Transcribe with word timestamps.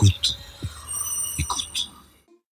Écoute. 0.00 0.38
Écoute. 1.40 1.90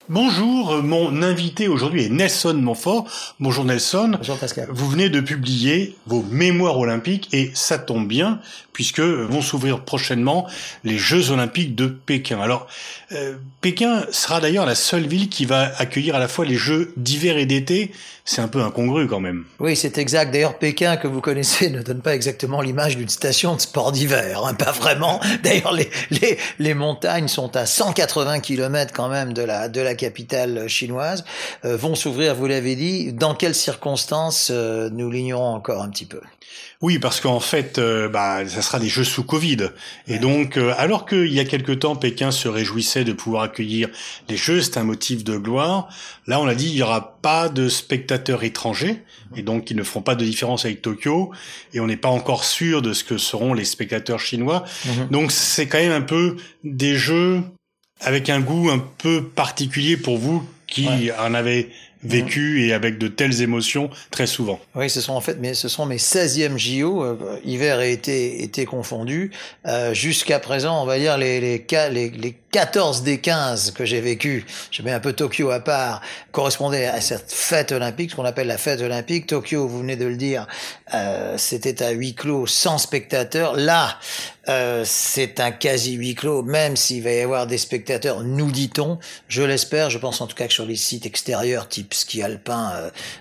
Bonjour, 0.09 0.56
mon 0.75 1.23
invité 1.23 1.69
aujourd'hui 1.69 2.05
est 2.05 2.09
Nelson 2.09 2.55
Montfort. 2.55 3.07
Bonjour 3.41 3.65
Nelson. 3.65 4.13
Bonjour 4.19 4.37
Pascal. 4.37 4.69
Vous 4.71 4.89
venez 4.89 5.09
de 5.09 5.21
publier 5.21 5.97
vos 6.07 6.23
mémoires 6.31 6.79
olympiques 6.79 7.29
et 7.33 7.51
ça 7.55 7.79
tombe 7.79 8.09
bien 8.09 8.41
puisque 8.77 9.01
vont 9.01 9.41
s'ouvrir 9.41 9.81
prochainement 9.81 10.47
les 10.85 10.99
Jeux 10.99 11.31
olympiques 11.31 11.75
de 11.75 11.87
Pékin. 11.87 12.39
Alors, 12.43 12.67
euh, 13.13 13.37
Pékin 13.63 14.05
sera 14.11 14.39
d'ailleurs 14.39 14.67
la 14.67 14.75
seule 14.75 15.07
ville 15.07 15.31
qui 15.31 15.47
va 15.47 15.73
accueillir 15.79 16.15
à 16.15 16.19
la 16.19 16.29
fois 16.29 16.45
les 16.45 16.57
Jeux 16.57 16.93
d'hiver 16.99 17.39
et 17.39 17.47
d'été. 17.47 17.91
C'est 18.27 18.43
un 18.43 18.49
peu 18.49 18.61
incongru 18.61 19.07
quand 19.07 19.21
même. 19.21 19.45
Oui, 19.61 19.77
c'est 19.77 19.97
exact. 19.97 20.31
D'ailleurs, 20.31 20.59
Pékin, 20.59 20.99
que 20.99 21.07
vous 21.07 21.23
connaissez, 21.23 21.71
ne 21.71 21.81
donne 21.81 22.03
pas 22.03 22.15
exactement 22.15 22.61
l'image 22.61 22.99
d'une 22.99 23.09
station 23.09 23.55
de 23.55 23.63
sport 23.63 23.93
d'hiver. 23.93 24.43
Hein, 24.45 24.53
pas 24.53 24.73
vraiment. 24.73 25.21
D'ailleurs, 25.43 25.73
les, 25.73 25.89
les, 26.11 26.37
les, 26.59 26.75
montagnes 26.75 27.29
sont 27.29 27.57
à 27.57 27.65
180 27.65 28.41
km 28.41 28.93
quand 28.93 29.09
même 29.09 29.33
de 29.33 29.43
la, 29.43 29.71
de 29.71 29.81
la 29.81 29.95
capitale 29.95 30.56
chinoise. 30.69 31.25
Euh, 31.65 31.77
vont 31.77 31.95
s'ouvrir, 31.95 32.35
vous 32.35 32.47
l'avez 32.47 32.77
dit. 32.77 33.13
Dans 33.13 33.35
quelles 33.35 33.55
circonstances, 33.55 34.49
euh, 34.53 34.89
nous 34.91 35.11
l'ignorons 35.11 35.55
encore 35.55 35.83
un 35.83 35.89
petit 35.89 36.07
peu? 36.07 36.21
Oui, 36.83 36.99
parce 36.99 37.21
qu'en 37.21 37.41
fait, 37.41 37.79
euh, 37.79 38.09
bah, 38.09 38.47
ça 38.47 38.61
sera 38.61 38.79
des 38.79 38.89
jeux 38.89 39.05
sous 39.05 39.25
Covid. 39.25 39.71
Et 40.09 40.19
donc, 40.19 40.59
euh, 40.59 40.75
alors 40.77 41.07
qu'il 41.07 41.33
y 41.33 41.41
a 41.41 41.45
quelque 41.47 41.73
temps, 41.73 41.97
Pékin 41.97 42.31
se 42.31 42.49
réjouissait 42.49 43.05
de 43.05 43.15
pouvoir 43.15 43.45
accueillir 43.45 43.89
les 44.29 44.37
jeux, 44.37 44.61
c'est 44.61 44.77
un 44.77 44.85
motif 44.85 45.25
de 45.25 45.39
gloire. 45.39 45.89
Là, 46.27 46.39
on 46.39 46.47
a 46.47 46.55
dit, 46.55 46.69
il 46.69 46.75
n'y 46.75 46.83
aura 46.83 47.19
pas 47.23 47.49
de 47.49 47.69
spectateurs 47.71 48.45
étrangers, 48.45 49.03
et 49.37 49.43
donc 49.43 49.71
ils 49.71 49.77
ne 49.77 49.83
feront 49.83 50.03
pas 50.03 50.15
de 50.15 50.25
différence 50.25 50.67
avec 50.67 50.83
Tokyo. 50.83 51.31
Et 51.73 51.81
on 51.81 51.87
n'est 51.87 51.97
pas 51.97 52.11
encore 52.11 52.45
sûr 52.45 52.83
de 52.83 52.93
ce 52.93 53.05
que 53.05 53.17
seront 53.17 53.55
les 53.55 53.65
spectateurs 53.65 54.21
chinois. 54.21 54.65
Mhm. 54.85 55.09
Donc, 55.09 55.33
c'est 55.33 55.67
quand 55.67 55.79
même 55.79 55.93
un 55.93 56.03
peu 56.03 56.37
des 56.63 56.95
jeux 56.95 57.43
avec 58.01 58.31
un 58.31 58.41
goût 58.41 58.71
un 58.71 58.79
peu 58.99 59.25
particulier 59.25 59.97
pour 59.97 60.19
vous 60.19 60.47
qui 60.67 61.11
en 61.19 61.35
avez 61.35 61.71
vécu 62.03 62.67
et 62.67 62.73
avec 62.73 62.99
de 62.99 63.09
telles 63.09 63.43
émotions 63.43 63.91
très 64.11 64.27
souvent. 64.27 64.61
Oui, 64.75 64.89
ce 64.89 65.01
sont 65.01 65.15
en 65.15 65.21
fait 65.21 65.39
mais 65.41 65.55
ce 65.55 65.69
sont 65.69 65.87
mes 65.87 65.97
16e 65.97 66.57
JO, 66.57 67.03
euh, 67.03 67.39
hiver 67.45 67.81
et 67.81 67.93
été, 67.93 68.43
été 68.43 68.65
confondus. 68.65 69.31
Euh, 69.67 69.95
Jusqu'à 69.95 70.39
présent, 70.39 70.83
on 70.83 70.87
va 70.87 70.99
dire 70.99 71.19
les, 71.19 71.41
les, 71.41 71.67
les, 71.91 72.11
les 72.11 72.37
14 72.53 73.03
des 73.03 73.19
15 73.19 73.73
que 73.73 73.85
j'ai 73.85 74.01
vécu, 74.01 74.47
je 74.71 74.83
mets 74.83 74.93
un 74.93 75.01
peu 75.01 75.13
Tokyo 75.13 75.51
à 75.51 75.61
part, 75.61 76.01
correspondaient 76.33 76.87
à 76.87 77.01
cette 77.01 77.33
fête 77.33 77.73
olympique, 77.73 78.11
ce 78.11 78.17
qu'on 78.17 78.25
appelle 78.25 78.47
la 78.47 78.59
fête 78.59 78.81
olympique. 78.81 79.27
Tokyo, 79.27 79.67
vous 79.67 79.81
venez 79.81 79.97
de 79.97 80.07
le 80.07 80.17
dire, 80.17 80.47
euh, 80.95 81.37
c'était 81.39 81.83
à 81.83 81.91
huis 81.91 82.15
clos, 82.15 82.47
sans 82.47 82.79
spectateurs. 82.79 83.57
Là, 83.57 83.99
euh, 84.49 84.83
c'est 84.85 85.41
un 85.41 85.51
quasi 85.51 85.95
huis 85.95 86.15
clos, 86.15 86.43
même 86.43 86.77
s'il 86.77 87.03
va 87.03 87.11
y 87.11 87.21
avoir 87.21 87.47
des 87.47 87.59
spectateurs, 87.59 88.23
nous 88.23 88.51
dit-on. 88.51 88.99
Je 89.29 89.43
l'espère, 89.43 89.91
je 89.91 89.99
pense 89.99 90.21
en 90.21 90.27
tout 90.27 90.37
cas 90.37 90.47
que 90.47 90.53
sur 90.53 90.67
les 90.67 90.77
sites 90.77 91.05
extérieurs, 91.05 91.69
type 91.69 91.95
ski 91.95 92.23
alpin, 92.23 92.73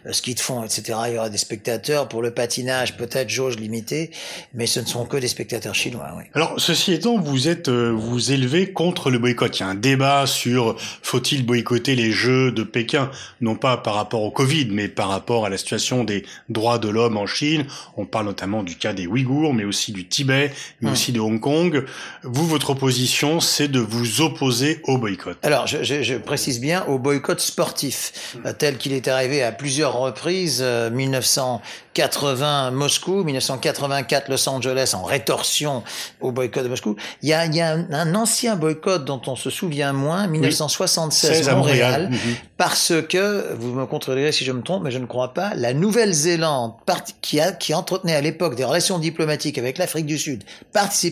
euh, 0.05 0.13
ski 0.13 0.35
de 0.35 0.39
fond, 0.39 0.63
etc., 0.63 0.99
il 1.07 1.15
y 1.15 1.17
aura 1.17 1.29
des 1.29 1.37
spectateurs. 1.37 2.07
Pour 2.07 2.21
le 2.21 2.31
patinage, 2.31 2.95
peut-être 2.95 3.29
jauge 3.29 3.57
limitée, 3.57 4.11
mais 4.53 4.67
ce 4.67 4.79
ne 4.79 4.85
sont 4.85 5.05
que 5.05 5.17
des 5.17 5.27
spectateurs 5.27 5.73
chinois. 5.73 6.09
Oui. 6.17 6.23
Alors, 6.33 6.53
ceci 6.57 6.93
étant, 6.93 7.19
vous 7.19 7.47
êtes 7.47 7.69
euh, 7.69 7.91
vous 7.91 8.31
élevez 8.31 8.71
contre 8.71 9.09
le 9.09 9.17
boycott. 9.17 9.57
Il 9.57 9.61
y 9.61 9.63
a 9.63 9.69
un 9.69 9.75
débat 9.75 10.27
sur 10.27 10.75
faut-il 11.01 11.45
boycotter 11.45 11.95
les 11.95 12.11
Jeux 12.11 12.51
de 12.51 12.63
Pékin, 12.63 13.09
non 13.41 13.55
pas 13.55 13.77
par 13.77 13.95
rapport 13.95 14.21
au 14.21 14.31
Covid, 14.31 14.67
mais 14.71 14.87
par 14.87 15.09
rapport 15.09 15.45
à 15.45 15.49
la 15.49 15.57
situation 15.57 16.03
des 16.03 16.23
droits 16.49 16.77
de 16.77 16.89
l'homme 16.89 17.17
en 17.17 17.25
Chine. 17.25 17.65
On 17.97 18.05
parle 18.05 18.27
notamment 18.27 18.61
du 18.61 18.75
cas 18.75 18.93
des 18.93 19.07
Ouïghours, 19.07 19.53
mais 19.53 19.65
aussi 19.65 19.91
du 19.91 20.07
Tibet, 20.07 20.51
mais 20.81 20.91
aussi 20.91 21.14
de 21.15 21.19
Hong 21.19 21.39
Kong. 21.39 21.85
Vous, 22.23 22.47
votre 22.47 22.71
opposition, 22.71 23.39
c'est 23.39 23.67
de 23.67 23.79
vous 23.79 24.21
opposer 24.21 24.81
au 24.83 24.97
boycott. 24.97 25.37
Alors, 25.43 25.65
je, 25.67 25.83
je, 25.83 26.03
je 26.03 26.15
précise 26.15 26.59
bien 26.59 26.85
au 26.85 26.99
boycott 26.99 27.39
sportif, 27.39 28.35
euh, 28.45 28.53
tel 28.57 28.77
qu'il 28.77 28.93
est 28.93 29.07
arrivé 29.07 29.41
à 29.41 29.51
plusieurs 29.51 29.97
reprises, 29.97 30.59
euh, 30.61 30.89
1980 30.91 32.71
Moscou, 32.71 33.23
1984 33.23 34.29
Los 34.29 34.47
Angeles 34.49 34.93
en 34.93 35.03
rétorsion 35.03 35.83
au 36.21 36.31
boycott 36.31 36.63
de 36.63 36.69
Moscou. 36.69 36.95
Il 37.21 37.29
y 37.29 37.33
a, 37.33 37.45
il 37.45 37.55
y 37.55 37.61
a 37.61 37.71
un, 37.71 37.91
un 37.91 38.15
ancien 38.15 38.55
boycott 38.55 39.05
dont 39.05 39.21
on 39.27 39.35
se 39.35 39.49
souvient 39.49 39.93
moins, 39.93 40.27
1976 40.27 41.49
Montréal, 41.49 41.55
Montréal 41.57 42.09
-hmm. 42.11 42.35
parce 42.57 42.93
que, 43.09 43.53
vous 43.57 43.73
me 43.73 43.85
contredirez 43.85 44.31
si 44.31 44.43
je 44.43 44.51
me 44.51 44.61
trompe, 44.61 44.83
mais 44.83 44.91
je 44.91 44.99
ne 44.99 45.05
crois 45.05 45.33
pas, 45.33 45.53
la 45.55 45.73
Nouvelle-Zélande, 45.73 46.73
qui, 47.21 47.39
a, 47.39 47.51
qui 47.51 47.73
entretenait 47.73 48.15
à 48.15 48.21
l'époque 48.21 48.55
des 48.55 48.65
relations 48.65 48.99
diplomatiques 48.99 49.57
avec 49.57 49.77
l'Afrique 49.77 50.05
du 50.05 50.17
Sud, 50.17 50.43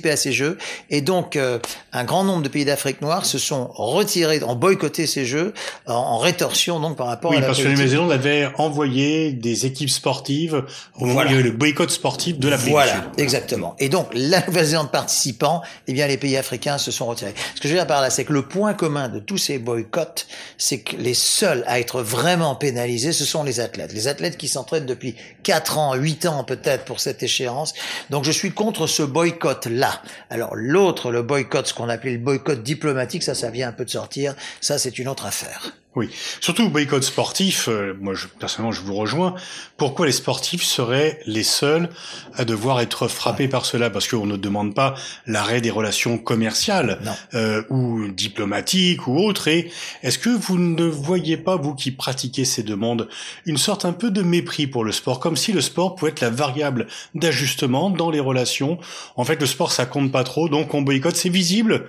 à 0.06 0.16
ces 0.18 0.32
Jeux, 0.32 0.58
et 0.90 1.02
donc 1.02 1.36
euh, 1.36 1.60
un 1.92 2.04
grand 2.04 2.24
nombre 2.24 2.44
de 2.44 2.50
pays 2.50 2.66
d'Afrique 2.66 3.02
noire 3.02 3.26
se 3.26 3.38
sont 3.38 3.70
retirés, 3.74 4.44
ont 4.44 4.56
boycotté 4.56 5.08
ces 5.08 5.26
Jeux, 5.26 5.54
en, 5.88 5.94
en 5.94 6.18
rétorsion 6.18 6.80
donc 6.80 6.98
par 6.98 7.08
rapport 7.08 7.32
oui, 7.32 7.38
à 7.38 7.42
la 7.42 7.48
parce 7.48 7.60
que 7.60 7.64
la 7.66 7.72
Nouvelle-Zélande 7.72 8.12
avait 8.12 8.50
envoyé 8.58 9.32
des 9.32 9.66
équipes 9.66 9.90
sportives 9.90 10.64
au 10.96 11.02
moment 11.02 11.14
voilà. 11.14 11.30
où 11.30 11.34
il 11.34 11.36
y 11.36 11.40
avait 11.40 11.50
le 11.50 11.56
boycott 11.56 11.92
sportif 11.92 12.40
de 12.40 12.50
l'Afrique 12.50 12.72
voilà, 12.72 12.94
Sud. 12.94 13.04
exactement. 13.18 13.76
Et 13.80 13.90
donc, 13.90 14.08
la 14.14 14.44
Nouvelle-Zélande 14.48 14.92
participant, 14.92 15.62
eh 15.88 15.94
bien, 15.94 16.08
les 16.08 16.18
pays 16.18 16.38
africains 16.38 16.78
se 16.78 16.92
sont 16.92 17.06
retirés. 17.06 17.34
Ce 17.56 17.62
que 17.62 17.68
je 17.68 17.74
veux 17.74 17.80
dire 17.80 17.88
par 17.88 18.02
là, 18.02 18.10
c'est 18.10 18.26
que 18.26 18.34
le 18.34 18.44
point 18.44 18.74
commun 18.74 19.10
de 19.10 19.20
tous 19.20 19.38
ces 19.38 19.60
boycotts, 19.60 20.28
c'est 20.58 20.80
que 20.80 20.96
les 20.98 21.14
seuls 21.14 21.64
à 21.68 21.80
être 21.80 22.02
vraiment 22.02 22.56
pénalisés, 22.56 23.12
ce 23.12 23.26
sont 23.26 23.44
les 23.44 23.60
athlètes. 23.60 23.94
Les 23.94 24.08
athlètes 24.08 24.38
qui 24.38 24.48
s'entraînent 24.48 24.86
depuis 24.86 25.16
4 25.44 25.78
ans, 25.78 25.94
8 25.96 26.26
ans 26.26 26.44
peut-être 26.44 26.86
pour 26.86 27.00
cette 27.00 27.24
échéance. 27.24 27.74
Donc 28.10 28.24
je 28.24 28.32
suis 28.32 28.52
contre 28.52 28.88
ce 28.88 29.04
boycott-là. 29.04 29.83
Alors 30.30 30.56
l'autre, 30.56 31.12
le 31.12 31.24
boycott, 31.24 31.68
ce 31.68 31.74
qu'on 31.74 31.90
appelait 31.90 32.14
le 32.14 32.18
boycott 32.18 32.62
diplomatique, 32.64 33.24
ça, 33.24 33.36
ça 33.36 33.50
vient 33.50 33.70
un 33.70 33.74
peu 33.74 33.86
de 33.86 33.90
sortir. 33.90 34.36
Ça, 34.62 34.78
c'est 34.78 34.98
une 35.00 35.08
autre 35.08 35.26
affaire. 35.26 35.74
Oui, 35.96 36.10
surtout 36.42 36.70
boycott 36.70 37.04
sportif, 37.04 37.68
euh, 37.70 37.94
moi 38.02 38.16
je, 38.16 38.26
personnellement 38.28 38.72
je 38.72 38.82
vous 38.82 38.96
rejoins, 38.96 39.36
pourquoi 39.78 40.08
les 40.08 40.12
sportifs 40.12 40.64
seraient 40.64 41.20
les 41.28 41.44
seuls 41.44 41.88
à 42.34 42.46
devoir 42.46 42.82
être 42.82 43.08
frappés 43.08 43.48
par 43.48 43.68
cela? 43.68 43.92
Parce 43.92 44.08
qu'on 44.08 44.26
ne 44.26 44.36
demande 44.36 44.74
pas 44.74 44.96
l'arrêt 45.28 45.62
des 45.62 45.70
relations 45.70 46.18
commerciales 46.18 47.00
euh, 47.36 47.62
ou 47.70 48.08
diplomatiques 48.08 49.08
ou 49.08 49.20
autres. 49.20 49.48
Et 49.48 49.72
est-ce 50.02 50.18
que 50.18 50.32
vous 50.32 50.58
ne 50.58 50.84
voyez 50.86 51.38
pas, 51.38 51.58
vous 51.58 51.76
qui 51.76 51.92
pratiquez 51.92 52.44
ces 52.44 52.64
demandes, 52.64 53.08
une 53.46 53.60
sorte 53.60 53.86
un 53.86 53.94
peu 53.94 54.10
de 54.10 54.24
mépris 54.24 54.66
pour 54.66 54.84
le 54.84 54.92
sport, 54.92 55.20
comme 55.20 55.38
si 55.38 55.52
le 55.52 55.62
sport 55.62 55.94
pouvait 55.94 56.10
être 56.10 56.22
la 56.22 56.32
variable 56.32 56.88
d'ajustement 57.14 57.92
dans 57.92 58.10
les 58.10 58.20
relations. 58.20 58.80
En 59.16 59.26
fait, 59.26 59.40
le 59.40 59.46
sport 59.46 59.72
ça 59.72 59.86
compte 59.86 60.12
pas 60.12 60.24
trop, 60.24 60.50
donc 60.50 60.74
on 60.74 60.82
boycotte, 60.82 61.18
c'est 61.18 61.30
visible, 61.30 61.86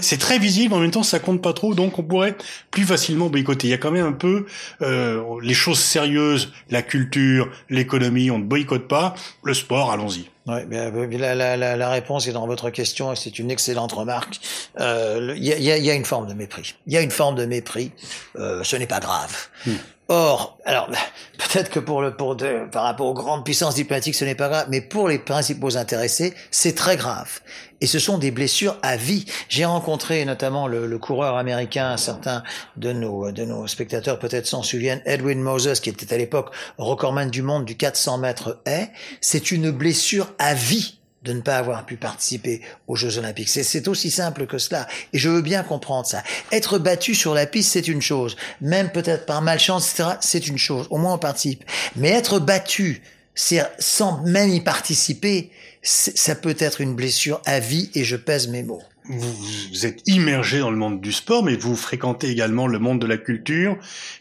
c'est 0.00 0.18
très 0.18 0.40
visible, 0.40 0.74
en 0.74 0.80
même 0.80 0.90
temps 0.90 1.04
ça 1.04 1.20
compte 1.20 1.40
pas 1.40 1.52
trop, 1.52 1.74
donc 1.74 2.00
on 2.00 2.02
pourrait 2.02 2.36
plus 2.72 2.84
facilement 2.84 3.27
boycotter. 3.30 3.68
Il 3.68 3.70
y 3.70 3.74
a 3.74 3.78
quand 3.78 3.90
même 3.90 4.06
un 4.06 4.12
peu 4.12 4.46
euh, 4.82 5.22
les 5.42 5.54
choses 5.54 5.80
sérieuses, 5.80 6.52
la 6.70 6.82
culture, 6.82 7.50
l'économie, 7.70 8.30
on 8.30 8.38
ne 8.38 8.44
boycotte 8.44 8.88
pas. 8.88 9.14
Le 9.44 9.54
sport, 9.54 9.90
allons-y. 9.90 10.28
Oui, 10.46 11.18
la, 11.18 11.34
la, 11.34 11.76
la, 11.76 11.90
réponse 11.90 12.26
est 12.26 12.32
dans 12.32 12.46
votre 12.46 12.70
question 12.70 13.12
et 13.12 13.16
c'est 13.16 13.38
une 13.38 13.50
excellente 13.50 13.92
remarque. 13.92 14.40
Il 14.78 14.82
euh, 14.82 15.36
y, 15.36 15.52
a, 15.52 15.76
y, 15.76 15.90
a, 15.90 15.94
une 15.94 16.06
forme 16.06 16.26
de 16.26 16.32
mépris. 16.32 16.74
Il 16.86 16.94
y 16.94 16.96
a 16.96 17.02
une 17.02 17.10
forme 17.10 17.34
de 17.34 17.44
mépris. 17.44 17.92
Euh, 18.36 18.64
ce 18.64 18.76
n'est 18.76 18.86
pas 18.86 19.00
grave. 19.00 19.48
Hmm. 19.66 19.72
Or, 20.10 20.58
alors 20.64 20.88
peut-être 21.38 21.70
que 21.70 21.80
pour 21.80 22.00
le 22.00 22.16
pour 22.16 22.34
de, 22.34 22.66
par 22.72 22.84
rapport 22.84 23.06
aux 23.06 23.14
grandes 23.14 23.44
puissances 23.44 23.74
diplomatiques, 23.74 24.14
ce 24.14 24.24
n'est 24.24 24.34
pas 24.34 24.48
grave, 24.48 24.66
mais 24.70 24.80
pour 24.80 25.08
les 25.08 25.18
principaux 25.18 25.76
intéressés, 25.76 26.32
c'est 26.50 26.74
très 26.74 26.96
grave. 26.96 27.40
Et 27.82 27.86
ce 27.86 27.98
sont 27.98 28.16
des 28.16 28.30
blessures 28.30 28.76
à 28.82 28.96
vie. 28.96 29.26
J'ai 29.50 29.66
rencontré 29.66 30.24
notamment 30.24 30.66
le, 30.66 30.86
le, 30.86 30.98
coureur 30.98 31.36
américain, 31.36 31.96
certains 31.98 32.42
de 32.76 32.92
nos 32.92 33.30
de 33.32 33.44
nos 33.44 33.66
spectateurs 33.66 34.18
peut-être 34.18 34.46
s'en 34.46 34.62
souviennent, 34.62 35.02
Edwin 35.04 35.40
Moses, 35.40 35.78
qui 35.80 35.90
était 35.90 36.14
à 36.14 36.16
l'époque 36.16 36.54
recordman 36.78 37.30
du 37.30 37.42
monde 37.42 37.66
du 37.66 37.76
400 37.76 38.18
mètres 38.18 38.60
haies. 38.64 38.90
C'est 39.20 39.50
une 39.52 39.70
blessure 39.70 40.32
à 40.38 40.54
vie 40.54 40.98
de 41.22 41.32
ne 41.32 41.40
pas 41.40 41.56
avoir 41.56 41.84
pu 41.84 41.96
participer 41.96 42.60
aux 42.86 42.96
Jeux 42.96 43.18
Olympiques. 43.18 43.48
C'est 43.48 43.88
aussi 43.88 44.10
simple 44.10 44.46
que 44.46 44.58
cela. 44.58 44.86
Et 45.12 45.18
je 45.18 45.28
veux 45.28 45.42
bien 45.42 45.62
comprendre 45.62 46.06
ça. 46.06 46.22
Être 46.52 46.78
battu 46.78 47.14
sur 47.14 47.34
la 47.34 47.46
piste, 47.46 47.72
c'est 47.72 47.88
une 47.88 48.02
chose. 48.02 48.36
Même 48.60 48.90
peut-être 48.90 49.26
par 49.26 49.42
malchance, 49.42 49.90
etc., 49.92 50.10
c'est 50.20 50.46
une 50.46 50.58
chose. 50.58 50.86
Au 50.90 50.98
moins, 50.98 51.14
on 51.14 51.18
participe. 51.18 51.64
Mais 51.96 52.10
être 52.10 52.38
battu, 52.38 53.02
sans 53.78 54.22
même 54.22 54.50
y 54.50 54.60
participer, 54.60 55.50
ça 55.82 56.34
peut 56.34 56.56
être 56.58 56.80
une 56.80 56.94
blessure 56.94 57.40
à 57.44 57.60
vie 57.60 57.90
et 57.94 58.04
je 58.04 58.16
pèse 58.16 58.48
mes 58.48 58.62
mots 58.62 58.82
vous 59.08 59.86
êtes 59.86 60.02
immergé 60.06 60.58
dans 60.58 60.70
le 60.70 60.76
monde 60.76 61.00
du 61.00 61.12
sport, 61.12 61.42
mais 61.42 61.56
vous 61.56 61.76
fréquentez 61.76 62.28
également 62.28 62.66
le 62.66 62.78
monde 62.78 63.00
de 63.00 63.06
la 63.06 63.16
culture. 63.16 63.76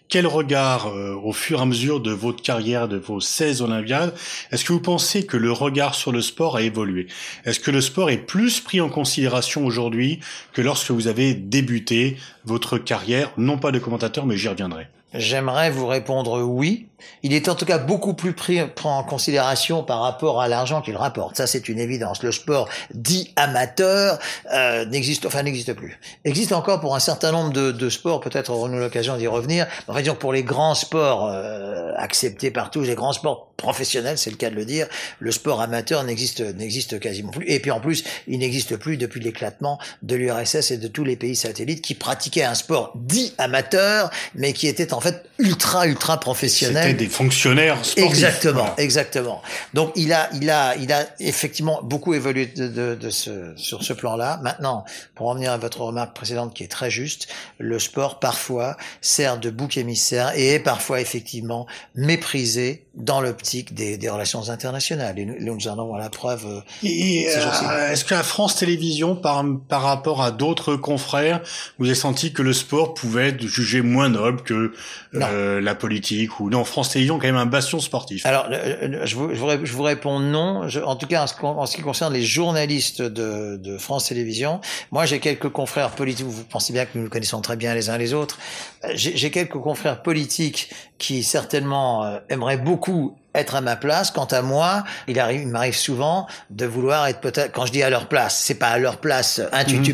Quel 0.08 0.26
regard, 0.26 0.88
euh, 0.88 1.16
au 1.22 1.34
fur 1.34 1.60
et 1.60 1.62
à 1.62 1.66
mesure 1.66 2.00
de 2.00 2.12
votre 2.12 2.42
carrière, 2.42 2.88
de 2.88 2.98
vos 2.98 3.20
16 3.20 3.62
Olympiades, 3.62 4.14
est-ce 4.52 4.64
que 4.64 4.72
vous 4.72 4.80
pensez 4.80 5.26
que 5.26 5.36
le 5.36 5.52
regard 5.52 5.96
sur 5.96 6.12
le 6.12 6.22
sport 6.22 6.56
a 6.56 6.62
évolué? 6.62 7.08
Est-ce 7.44 7.60
que 7.60 7.72
le 7.72 7.82
sport 7.82 8.10
est 8.10 8.18
plus 8.18 8.62
pris 8.62 8.80
en 8.80 8.90
considération 8.90 9.66
aujourd'hui 9.66 10.20
que 10.54 10.62
lorsque 10.62 10.92
vous 10.92 11.08
avez 11.08 11.34
débuté 11.34 12.18
votre 12.46 12.78
carrière, 12.78 13.32
non 13.38 13.58
pas 13.58 13.72
de 13.72 13.80
commentateur, 13.80 14.26
mais 14.26 14.38
j'y 14.38 14.48
reviendrai 14.48 14.88
J'aimerais 15.18 15.72
vous 15.72 15.88
répondre 15.88 16.42
oui. 16.44 16.88
Il 17.24 17.34
est 17.34 17.50
en 17.50 17.56
tout 17.56 17.66
cas 17.66 17.78
beaucoup 17.78 18.14
plus 18.14 18.34
pris, 18.34 18.60
en 18.84 19.04
considération 19.04 19.84
par 19.84 20.02
rapport 20.02 20.42
à 20.42 20.48
l'argent 20.48 20.82
qu'il 20.82 20.96
rapporte. 20.96 21.38
Ça, 21.38 21.48
c'est 21.48 21.70
une 21.70 21.80
évidence. 21.80 22.24
Le 22.24 22.32
sport 22.32 22.70
dit 22.94 23.34
amateur 23.36 24.20
euh, 24.54 24.86
n'existe, 24.86 25.26
enfin 25.26 25.44
n'existe 25.44 25.74
plus. 25.74 26.00
Existe 26.26 26.54
encore 26.54 26.80
pour 26.80 26.96
un 26.96 27.00
certain 27.00 27.32
nombre 27.32 27.52
de, 27.52 27.72
de 27.72 27.90
sports. 27.90 28.20
Peut-être 28.20 28.52
aurons-nous 28.52 28.80
l'occasion 28.80 29.18
d'y 29.18 29.28
revenir. 29.28 29.68
Enfin, 29.88 30.02
disons 30.02 30.16
pour 30.16 30.34
les 30.34 30.44
grands 30.44 30.76
sports 30.76 31.28
euh, 31.28 31.92
acceptés 31.98 32.52
par 32.52 32.72
tous, 32.72 32.84
les 32.84 32.96
grands 32.96 33.14
sports 33.14 33.52
professionnels, 33.58 34.18
c'est 34.18 34.30
le 34.30 34.38
cas 34.38 34.50
de 34.50 34.56
le 34.56 34.66
dire. 34.66 34.88
Le 35.20 35.32
sport 35.32 35.62
amateur 35.62 36.04
n'existe 36.04 36.42
n'existe 36.42 37.00
quasiment 37.00 37.32
plus. 37.32 37.46
Et 37.48 37.60
puis 37.60 37.72
en 37.72 37.80
plus, 37.80 38.04
il 38.28 38.40
n'existe 38.40 38.78
plus 38.78 38.98
depuis 38.98 39.20
l'éclatement 39.20 39.80
de 40.04 40.16
l'URSS 40.16 40.72
et 40.72 40.78
de 40.78 40.88
tous 40.88 41.04
les 41.04 41.16
pays 41.16 41.36
satellites 41.36 41.82
qui 41.82 41.96
pratiquaient 41.96 42.44
un 42.44 42.54
sport 42.54 42.92
dit 42.96 43.34
amateur, 43.38 44.10
mais 44.36 44.54
qui 44.54 44.68
était 44.68 44.94
en 44.94 45.00
fait 45.00 45.07
ultra 45.40 45.86
ultra 45.88 46.20
professionnel. 46.20 46.84
C'était 46.84 46.98
des 47.06 47.10
fonctionnaires 47.10 47.78
sportifs. 47.86 48.10
Exactement, 48.10 48.76
exactement. 48.78 49.42
Donc 49.74 49.92
il 49.96 50.12
a 50.14 50.30
il 50.34 50.50
a 50.50 50.76
il 50.78 50.92
a 50.92 51.06
effectivement 51.20 51.80
beaucoup 51.84 52.14
évolué 52.16 52.48
de, 52.48 52.68
de, 52.68 52.96
de 52.96 53.10
ce, 53.10 53.54
sur 53.56 53.84
ce 53.84 53.94
plan-là. 53.94 54.40
Maintenant, 54.42 54.84
pour 55.16 55.28
revenir 55.28 55.52
à 55.52 55.58
votre 55.58 55.82
remarque 55.82 56.16
précédente 56.16 56.54
qui 56.56 56.64
est 56.64 56.68
très 56.68 56.90
juste, 56.90 57.28
le 57.60 57.78
sport 57.78 58.20
parfois 58.20 58.78
sert 59.02 59.38
de 59.38 59.50
bouc 59.50 59.78
émissaire 59.78 60.32
et 60.36 60.56
est 60.56 60.60
parfois 60.60 61.02
effectivement 61.02 61.68
méprisé 61.96 62.84
dans 62.96 63.22
l'optique 63.22 63.76
des, 63.76 63.98
des 63.98 64.10
relations 64.10 64.50
internationales. 64.50 65.20
Et 65.20 65.26
nous, 65.26 65.36
nous 65.40 65.68
en 65.68 65.74
avons 65.74 65.96
la 65.98 66.10
preuve. 66.10 66.46
euh, 66.48 66.62
Et 66.84 67.28
euh, 67.30 67.92
est-ce 67.92 68.04
qu'à 68.06 68.24
France 68.24 68.56
Télévisions, 68.56 69.16
par, 69.16 69.46
par 69.70 69.84
rapport 69.84 70.24
à 70.24 70.32
d'autres 70.32 70.76
confrères, 70.76 71.42
vous 71.78 71.86
avez 71.86 71.94
senti 71.96 72.34
que 72.34 72.42
le 72.42 72.54
sport 72.54 72.96
pouvait 72.96 73.30
être 73.30 73.46
jugé 73.46 73.82
moins 73.82 74.10
noble 74.10 74.42
que 74.42 74.74
euh, 75.16 75.62
la 75.62 75.76
politique 75.76 76.40
ou 76.40 76.50
non 76.50 76.64
France 76.64 76.90
Télévisions, 76.90 77.18
quand 77.20 77.28
même 77.28 77.36
un 77.36 77.46
bastion 77.46 77.80
sportif. 77.80 78.26
Alors, 78.26 78.48
le- 78.50 78.88
le- 78.88 79.06
je 79.06 79.16
vous, 79.16 79.34
je 79.34 79.40
vous 79.40 79.66
je 79.66 79.74
vous 79.74 79.84
réponds 79.84 80.20
non. 80.20 80.68
Je- 80.68 80.80
en 80.80 80.96
tout 80.96 81.08
cas, 81.08 81.24
en 81.24 81.28
ce, 81.28 81.34
en 81.42 81.66
ce 81.66 81.76
qui 81.76 81.82
concerne 81.82 82.14
les 82.14 82.24
journalistes 82.24 83.02
de, 83.02 83.58
de 83.58 83.78
France 83.78 84.06
Télévisions, 84.10 84.60
moi, 84.92 85.06
j'ai 85.06 85.20
quelques 85.20 85.50
confrères 85.50 85.92
politiques. 85.92 86.26
Vous 86.26 86.44
pensez 86.44 86.74
bien 86.74 86.86
que 86.86 86.92
nous 86.98 87.04
nous 87.04 87.10
connaissons 87.10 87.42
très 87.42 87.56
bien 87.56 87.74
les 87.74 87.90
uns 87.90 87.98
les 87.98 88.14
autres. 88.14 88.38
Euh, 88.84 88.90
J'ai 88.96 89.16
j'ai 89.18 89.32
quelques 89.32 89.58
confrères 89.60 90.02
politiques 90.02 90.70
qui 90.98 91.24
certainement 91.24 92.04
euh, 92.06 92.20
aimeraient 92.30 92.58
beaucoup 92.58 93.18
être 93.40 93.56
à 93.56 93.62
ma 93.62 93.76
place. 93.76 94.12
Quant 94.12 94.26
à 94.26 94.42
moi, 94.42 94.84
il 95.08 95.20
arrive, 95.20 95.42
il 95.42 95.48
m'arrive 95.48 95.76
souvent 95.76 96.28
de 96.50 96.66
vouloir 96.66 97.08
être 97.08 97.20
peut-être, 97.22 97.52
quand 97.52 97.66
je 97.66 97.72
dis 97.72 97.84
à 97.84 97.90
leur 97.90 98.08
place, 98.08 98.38
c'est 98.40 98.56
pas 98.56 98.68
à 98.70 98.78
leur 98.78 98.98
place 98.98 99.42
intuitu 99.52 99.94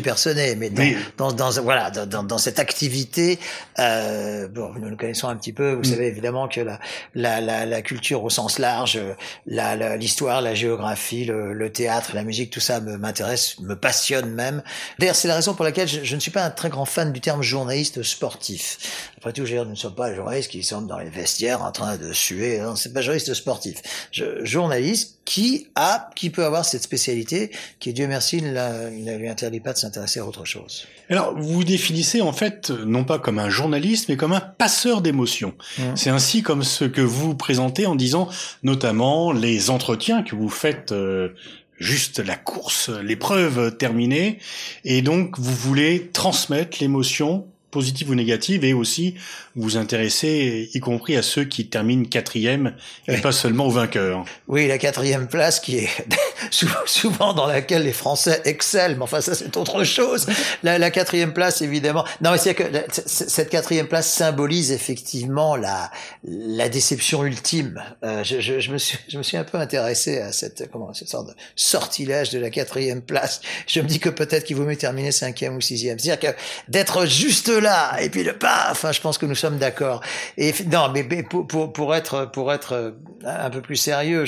mais 0.56 0.70
dans, 0.70 0.82
Mais- 0.82 0.96
dans, 1.16 1.32
dans, 1.32 1.50
voilà, 1.62 1.90
dans, 1.90 2.06
dans, 2.06 2.22
cette 2.38 2.58
activité, 2.58 3.38
euh, 3.78 4.48
bon, 4.48 4.72
nous 4.78 4.88
nous 4.90 4.96
connaissons 4.96 5.28
un 5.28 5.36
petit 5.36 5.52
peu. 5.52 5.72
Vous 5.72 5.84
savez 5.84 6.06
évidemment 6.06 6.48
que 6.48 6.60
la, 6.60 6.78
la, 7.14 7.40
la, 7.40 7.66
la 7.66 7.82
culture 7.82 8.22
au 8.24 8.30
sens 8.30 8.58
large, 8.58 8.96
euh, 8.96 9.14
la, 9.46 9.76
la- 9.76 9.96
l'histoire, 9.96 10.40
la 10.40 10.54
géographie, 10.54 11.24
le, 11.24 11.52
le 11.52 11.72
théâtre, 11.72 12.10
la 12.14 12.22
musique, 12.24 12.50
tout 12.50 12.60
ça 12.60 12.80
me- 12.80 12.96
m'intéresse, 12.96 13.58
me 13.60 13.74
passionne 13.74 14.30
même. 14.30 14.62
D'ailleurs, 14.98 15.16
c'est 15.16 15.28
la 15.28 15.34
raison 15.36 15.54
pour 15.54 15.64
laquelle 15.64 15.88
je, 15.88 16.04
je 16.04 16.14
ne 16.14 16.20
suis 16.20 16.30
pas 16.30 16.44
un 16.44 16.50
très 16.50 16.68
grand 16.68 16.84
fan 16.84 17.12
du 17.12 17.20
terme 17.20 17.42
journaliste 17.42 18.02
sportif. 18.02 19.10
Après 19.18 19.32
tout, 19.32 19.44
je 19.46 19.50
veux 19.52 19.56
dire, 19.58 19.64
nous 19.64 19.70
ne 19.72 19.76
sommes 19.76 19.94
pas 19.94 20.08
les 20.10 20.16
journalistes 20.16 20.50
qui 20.50 20.62
sont 20.62 20.82
dans 20.82 20.98
les 20.98 21.08
vestiaires 21.10 21.62
en 21.62 21.72
train 21.72 21.96
de 21.96 22.12
suer. 22.12 22.58
Non, 22.60 22.76
c'est 22.76 22.92
pas 22.92 23.00
journaliste 23.00 23.33
sportif. 23.34 23.82
Je, 24.10 24.44
journaliste 24.44 25.18
qui 25.24 25.68
a, 25.74 26.10
qui 26.14 26.30
peut 26.30 26.44
avoir 26.44 26.64
cette 26.64 26.82
spécialité, 26.82 27.50
qui 27.80 27.92
Dieu 27.92 28.06
merci, 28.06 28.38
il 28.38 29.04
ne 29.04 29.16
lui 29.16 29.28
interdit 29.28 29.60
pas 29.60 29.72
de 29.72 29.78
s'intéresser 29.78 30.20
à 30.20 30.26
autre 30.26 30.44
chose. 30.44 30.86
Alors, 31.08 31.34
vous 31.36 31.54
vous 31.54 31.64
définissez 31.64 32.20
en 32.20 32.32
fait 32.32 32.70
non 32.70 33.04
pas 33.04 33.18
comme 33.18 33.38
un 33.38 33.50
journaliste, 33.50 34.08
mais 34.08 34.16
comme 34.16 34.32
un 34.32 34.40
passeur 34.40 35.02
d'émotions. 35.02 35.54
Mhm. 35.78 35.96
C'est 35.96 36.10
ainsi 36.10 36.42
comme 36.42 36.62
ce 36.62 36.84
que 36.84 37.00
vous 37.00 37.28
vous 37.28 37.34
présentez 37.34 37.86
en 37.86 37.94
disant 37.94 38.28
notamment 38.62 39.32
les 39.32 39.70
entretiens 39.70 40.22
que 40.22 40.34
vous 40.34 40.48
faites 40.50 40.92
euh, 40.92 41.30
juste 41.78 42.18
la 42.18 42.36
course, 42.36 42.88
l'épreuve 42.88 43.76
terminée, 43.76 44.38
et 44.84 45.02
donc 45.02 45.38
vous 45.38 45.54
voulez 45.54 46.10
transmettre 46.12 46.78
l'émotion 46.80 47.46
positive 47.74 48.08
ou 48.10 48.14
négative 48.14 48.64
et 48.64 48.72
aussi 48.72 49.14
vous 49.56 49.76
intéresser 49.76 50.70
y 50.72 50.80
compris 50.80 51.16
à 51.16 51.22
ceux 51.22 51.44
qui 51.44 51.66
terminent 51.68 52.04
quatrième 52.08 52.74
et 53.08 53.14
Oui. 53.16 53.20
pas 53.20 53.32
seulement 53.32 53.66
aux 53.66 53.70
vainqueurs. 53.70 54.24
Oui, 54.48 54.66
la 54.68 54.78
quatrième 54.78 55.26
place 55.28 55.60
qui 55.60 55.76
est 55.78 55.88
sou- 56.50 56.66
souvent 56.86 57.34
dans 57.34 57.46
laquelle 57.46 57.82
les 57.82 57.92
Français 57.92 58.40
excellent, 58.44 58.94
mais 58.96 59.02
enfin 59.02 59.20
ça 59.20 59.34
c'est 59.34 59.56
autre 59.56 59.84
chose. 59.84 60.26
La, 60.62 60.78
la 60.78 60.90
quatrième 60.90 61.32
place 61.34 61.60
évidemment. 61.62 62.04
Non, 62.22 62.30
mais 62.32 62.38
c'est 62.38 62.54
que 62.54 62.64
cette 63.06 63.50
quatrième 63.50 63.88
place 63.88 64.10
symbolise 64.10 64.70
effectivement 64.72 65.56
la 65.56 65.90
la 66.22 66.68
déception 66.68 67.24
ultime. 67.24 67.82
Euh, 68.04 68.22
je, 68.24 68.40
je, 68.40 68.60
je 68.60 68.70
me 68.72 68.78
suis 68.78 68.98
je 69.08 69.18
me 69.18 69.22
suis 69.24 69.36
un 69.36 69.44
peu 69.44 69.58
intéressé 69.58 70.18
à 70.20 70.30
cette 70.32 70.70
comment 70.70 70.94
cette 70.94 71.08
sorte 71.08 71.28
de 71.28 71.34
sortilège 71.56 72.30
de 72.30 72.38
la 72.38 72.50
quatrième 72.50 73.02
place. 73.02 73.40
Je 73.66 73.80
me 73.80 73.86
dis 73.86 73.98
que 73.98 74.08
peut-être 74.10 74.44
qu'il 74.44 74.56
vaut 74.56 74.64
mieux 74.64 74.76
terminer 74.76 75.10
cinquième 75.12 75.56
ou 75.56 75.60
sixième. 75.60 75.98
C'est-à-dire 75.98 76.30
que 76.32 76.36
d'être 76.68 77.06
juste 77.06 77.48
là 77.48 77.63
et 78.00 78.10
puis 78.10 78.22
le 78.24 78.34
pas. 78.34 78.68
Enfin, 78.70 78.92
je 78.92 79.00
pense 79.00 79.18
que 79.18 79.26
nous 79.26 79.34
sommes 79.34 79.58
d'accord. 79.58 80.00
Et 80.36 80.52
non, 80.70 80.90
mais, 80.92 81.04
pour, 81.22 81.94
être 81.94 82.30
pour 82.32 82.52
être 82.52 82.72
euh, 82.72 82.90
un 83.24 83.50
peu 83.50 83.60
plus 83.60 83.76
sérieux, 83.76 84.24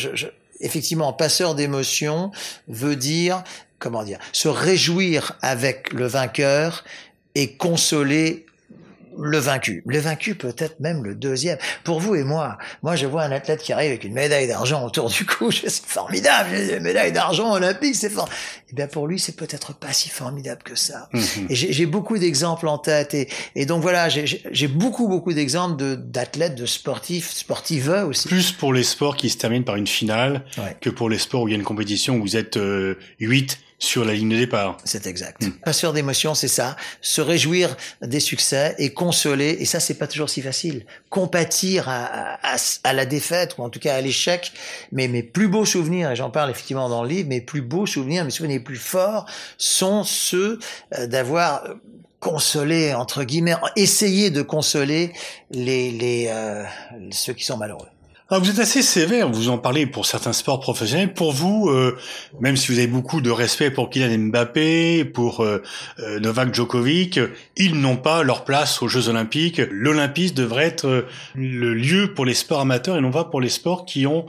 effectivement, 0.60 1.12
passeur 1.12 1.54
d'émotions 1.54 2.30
veut 2.68 2.96
dire 2.96 3.42
comment 3.78 4.04
dire 4.04 4.18
se 4.32 4.48
réjouir 4.48 5.36
avec 5.42 5.92
le 5.92 6.06
vainqueur 6.06 6.84
et 7.34 7.56
consoler 7.56 8.45
le 9.18 9.38
vaincu. 9.38 9.82
Le 9.86 9.98
vaincu 9.98 10.34
peut-être 10.34 10.80
même 10.80 11.04
le 11.04 11.14
deuxième. 11.14 11.58
Pour 11.84 12.00
vous 12.00 12.14
et 12.14 12.24
moi, 12.24 12.58
moi 12.82 12.96
je 12.96 13.06
vois 13.06 13.22
un 13.22 13.32
athlète 13.32 13.62
qui 13.62 13.72
arrive 13.72 13.88
avec 13.90 14.04
une 14.04 14.12
médaille 14.14 14.48
d'argent 14.48 14.84
autour 14.84 15.08
du 15.10 15.24
cou, 15.24 15.50
c'est 15.52 15.70
formidable, 15.86 16.50
une 16.54 16.80
médaille 16.80 17.12
d'argent 17.12 17.52
olympique, 17.52 17.94
c'est 17.94 18.10
fort. 18.10 18.28
Eh 18.70 18.74
bien 18.74 18.86
pour 18.86 19.06
lui, 19.06 19.18
c'est 19.18 19.36
peut-être 19.36 19.74
pas 19.74 19.92
si 19.92 20.08
formidable 20.08 20.62
que 20.62 20.74
ça. 20.74 21.08
Mhm. 21.12 21.46
Et 21.50 21.54
j'ai 21.54 21.86
beaucoup 21.86 22.18
d'exemples 22.18 22.68
en 22.68 22.78
tête. 22.78 23.14
Et, 23.14 23.28
et 23.54 23.66
donc 23.66 23.82
voilà, 23.82 24.08
j'ai- 24.08 24.68
beaucoup, 24.68 25.08
beaucoup 25.08 25.32
d'exemples 25.32 25.76
de- 25.76 25.94
d'athlètes, 25.94 26.54
de 26.54 26.66
sportifs, 26.66 27.30
sportives 27.32 28.04
aussi. 28.06 28.28
Plus 28.28 28.52
pour 28.52 28.72
les 28.72 28.82
sports 28.82 29.16
qui 29.16 29.30
se 29.30 29.36
terminent 29.38 29.64
par 29.64 29.76
une 29.76 29.86
finale 29.86 30.44
Ouais. 30.58 30.76
que 30.80 30.90
pour 30.90 31.08
les 31.08 31.18
sports 31.18 31.42
où 31.42 31.48
il 31.48 31.52
y 31.52 31.54
a 31.54 31.58
une 31.58 31.64
compétition 31.64 32.16
où 32.16 32.20
vous 32.22 32.36
êtes 32.36 32.56
euh, 32.56 32.98
8 33.20 33.58
sur 33.78 34.04
la 34.04 34.14
ligne 34.14 34.30
de 34.30 34.36
départ. 34.36 34.78
C'est 34.84 35.06
exact. 35.06 35.42
Passeur 35.64 35.92
d'émotions, 35.92 36.34
c'est 36.34 36.48
ça. 36.48 36.76
Se 37.02 37.20
réjouir 37.20 37.76
des 38.00 38.20
succès 38.20 38.74
et 38.78 38.92
consoler. 38.94 39.56
Et 39.60 39.66
ça, 39.66 39.80
c'est 39.80 39.94
pas 39.94 40.06
toujours 40.06 40.30
si 40.30 40.40
facile. 40.40 40.86
Compatir 41.10 41.88
à, 41.88 42.38
à- 42.42 42.56
à- 42.84 42.92
la 42.94 43.04
défaite 43.04 43.56
ou 43.58 43.62
en 43.62 43.68
tout 43.68 43.78
cas 43.80 43.94
à 43.96 44.00
l'échec. 44.00 44.52
Mais 44.92 45.08
mes 45.08 45.22
plus 45.22 45.48
beaux 45.48 45.66
souvenirs, 45.66 46.10
et 46.10 46.16
j'en 46.16 46.30
parle 46.30 46.50
effectivement 46.50 46.88
dans 46.88 47.02
le 47.02 47.08
livre, 47.10 47.28
mes 47.28 47.40
plus 47.42 47.60
beaux 47.62 47.84
souvenirs, 47.86 48.24
mes 48.24 48.30
souvenirs 48.30 48.56
les 48.58 48.64
plus 48.64 48.76
forts 48.76 49.26
sont 49.58 50.04
ceux 50.04 50.58
euh, 50.98 51.06
d'avoir 51.06 51.62
consolé 52.18 52.94
entre 52.94 53.24
guillemets, 53.24 53.54
essayé 53.76 54.30
de 54.30 54.40
consoler 54.42 55.12
les, 55.50 55.90
les 55.90 56.26
euh, 56.30 56.64
ceux 57.12 57.34
qui 57.34 57.44
sont 57.44 57.56
malheureux. 57.58 57.88
Ah, 58.28 58.40
vous 58.40 58.50
êtes 58.50 58.58
assez 58.58 58.82
sévère, 58.82 59.30
vous 59.30 59.50
en 59.50 59.58
parlez 59.58 59.86
pour 59.86 60.04
certains 60.04 60.32
sports 60.32 60.58
professionnels. 60.58 61.14
Pour 61.14 61.30
vous, 61.30 61.68
euh, 61.68 61.96
même 62.40 62.56
si 62.56 62.72
vous 62.72 62.78
avez 62.78 62.88
beaucoup 62.88 63.20
de 63.20 63.30
respect 63.30 63.70
pour 63.70 63.88
Kylian 63.88 64.18
Mbappé, 64.18 65.04
pour 65.04 65.44
euh, 65.44 65.62
euh, 66.00 66.18
Novak 66.18 66.52
Djokovic, 66.52 67.20
ils 67.56 67.80
n'ont 67.80 67.96
pas 67.96 68.24
leur 68.24 68.42
place 68.42 68.82
aux 68.82 68.88
Jeux 68.88 69.08
Olympiques. 69.08 69.62
L'Olympisme 69.70 70.34
devrait 70.34 70.64
être 70.64 70.88
euh, 70.88 71.06
le 71.36 71.72
lieu 71.72 72.14
pour 72.14 72.24
les 72.24 72.34
sports 72.34 72.62
amateurs 72.62 72.96
et 72.96 73.00
non 73.00 73.12
pas 73.12 73.22
pour 73.22 73.40
les 73.40 73.48
sports 73.48 73.84
qui 73.84 74.08
ont... 74.08 74.26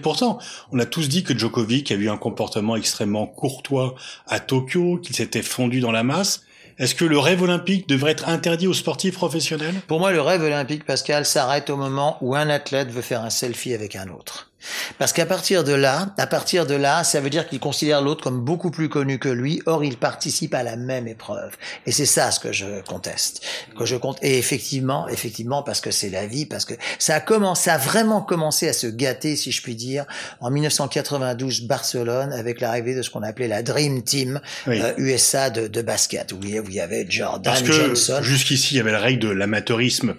Pourtant, 0.00 0.38
on 0.70 0.78
a 0.78 0.86
tous 0.86 1.08
dit 1.08 1.24
que 1.24 1.36
Djokovic 1.36 1.90
a 1.90 1.96
eu 1.96 2.08
un 2.08 2.18
comportement 2.18 2.76
extrêmement 2.76 3.26
courtois 3.26 3.96
à 4.28 4.38
Tokyo, 4.38 4.98
qu'il 4.98 5.16
s'était 5.16 5.42
fondu 5.42 5.80
dans 5.80 5.90
la 5.90 6.04
masse. 6.04 6.44
Est-ce 6.80 6.94
que 6.94 7.04
le 7.04 7.18
rêve 7.18 7.42
olympique 7.42 7.86
devrait 7.90 8.12
être 8.12 8.30
interdit 8.30 8.66
aux 8.66 8.72
sportifs 8.72 9.14
professionnels? 9.14 9.74
Pour 9.86 10.00
moi, 10.00 10.12
le 10.12 10.22
rêve 10.22 10.40
olympique, 10.40 10.86
Pascal, 10.86 11.26
s'arrête 11.26 11.68
au 11.68 11.76
moment 11.76 12.16
où 12.22 12.34
un 12.34 12.48
athlète 12.48 12.88
veut 12.90 13.02
faire 13.02 13.22
un 13.22 13.28
selfie 13.28 13.74
avec 13.74 13.96
un 13.96 14.08
autre. 14.08 14.49
Parce 14.98 15.12
qu'à 15.12 15.26
partir 15.26 15.64
de 15.64 15.72
là, 15.72 16.14
à 16.18 16.26
partir 16.26 16.66
de 16.66 16.74
là, 16.74 17.04
ça 17.04 17.20
veut 17.20 17.30
dire 17.30 17.48
qu'il 17.48 17.60
considère 17.60 18.02
l'autre 18.02 18.22
comme 18.22 18.40
beaucoup 18.40 18.70
plus 18.70 18.88
connu 18.88 19.18
que 19.18 19.28
lui. 19.28 19.62
Or, 19.66 19.82
il 19.84 19.96
participe 19.96 20.54
à 20.54 20.62
la 20.62 20.76
même 20.76 21.08
épreuve. 21.08 21.56
Et 21.86 21.92
c'est 21.92 22.06
ça 22.06 22.30
ce 22.30 22.40
que 22.40 22.52
je 22.52 22.80
conteste, 22.86 23.42
que 23.78 23.84
je 23.86 23.96
compte. 23.96 24.18
Et 24.22 24.38
effectivement, 24.38 25.08
effectivement, 25.08 25.62
parce 25.62 25.80
que 25.80 25.90
c'est 25.90 26.10
la 26.10 26.26
vie, 26.26 26.46
parce 26.46 26.64
que 26.64 26.74
ça 26.98 27.14
a 27.16 27.20
commencé, 27.20 27.64
ça 27.64 27.74
a 27.74 27.78
vraiment 27.78 28.20
commencé 28.22 28.68
à 28.68 28.72
se 28.72 28.86
gâter, 28.86 29.36
si 29.36 29.52
je 29.52 29.62
puis 29.62 29.74
dire, 29.74 30.04
en 30.40 30.50
1992 30.50 31.62
Barcelone, 31.62 32.32
avec 32.32 32.60
l'arrivée 32.60 32.94
de 32.94 33.02
ce 33.02 33.10
qu'on 33.10 33.22
appelait 33.22 33.48
la 33.48 33.62
Dream 33.62 34.02
Team 34.02 34.40
Oui. 34.66 34.80
euh, 34.80 34.92
USA 34.98 35.50
de, 35.50 35.66
de 35.68 35.82
basket, 35.82 36.32
où 36.32 36.38
il 36.42 36.72
y 36.72 36.80
avait 36.80 37.06
Jordan, 37.08 37.42
Parce 37.42 37.62
que 37.62 37.72
Johnson. 37.72 38.20
jusqu'ici, 38.22 38.74
il 38.74 38.76
y 38.78 38.80
avait 38.80 38.92
la 38.92 39.00
règle 39.00 39.20
de 39.20 39.28
l'amateurisme 39.30 40.14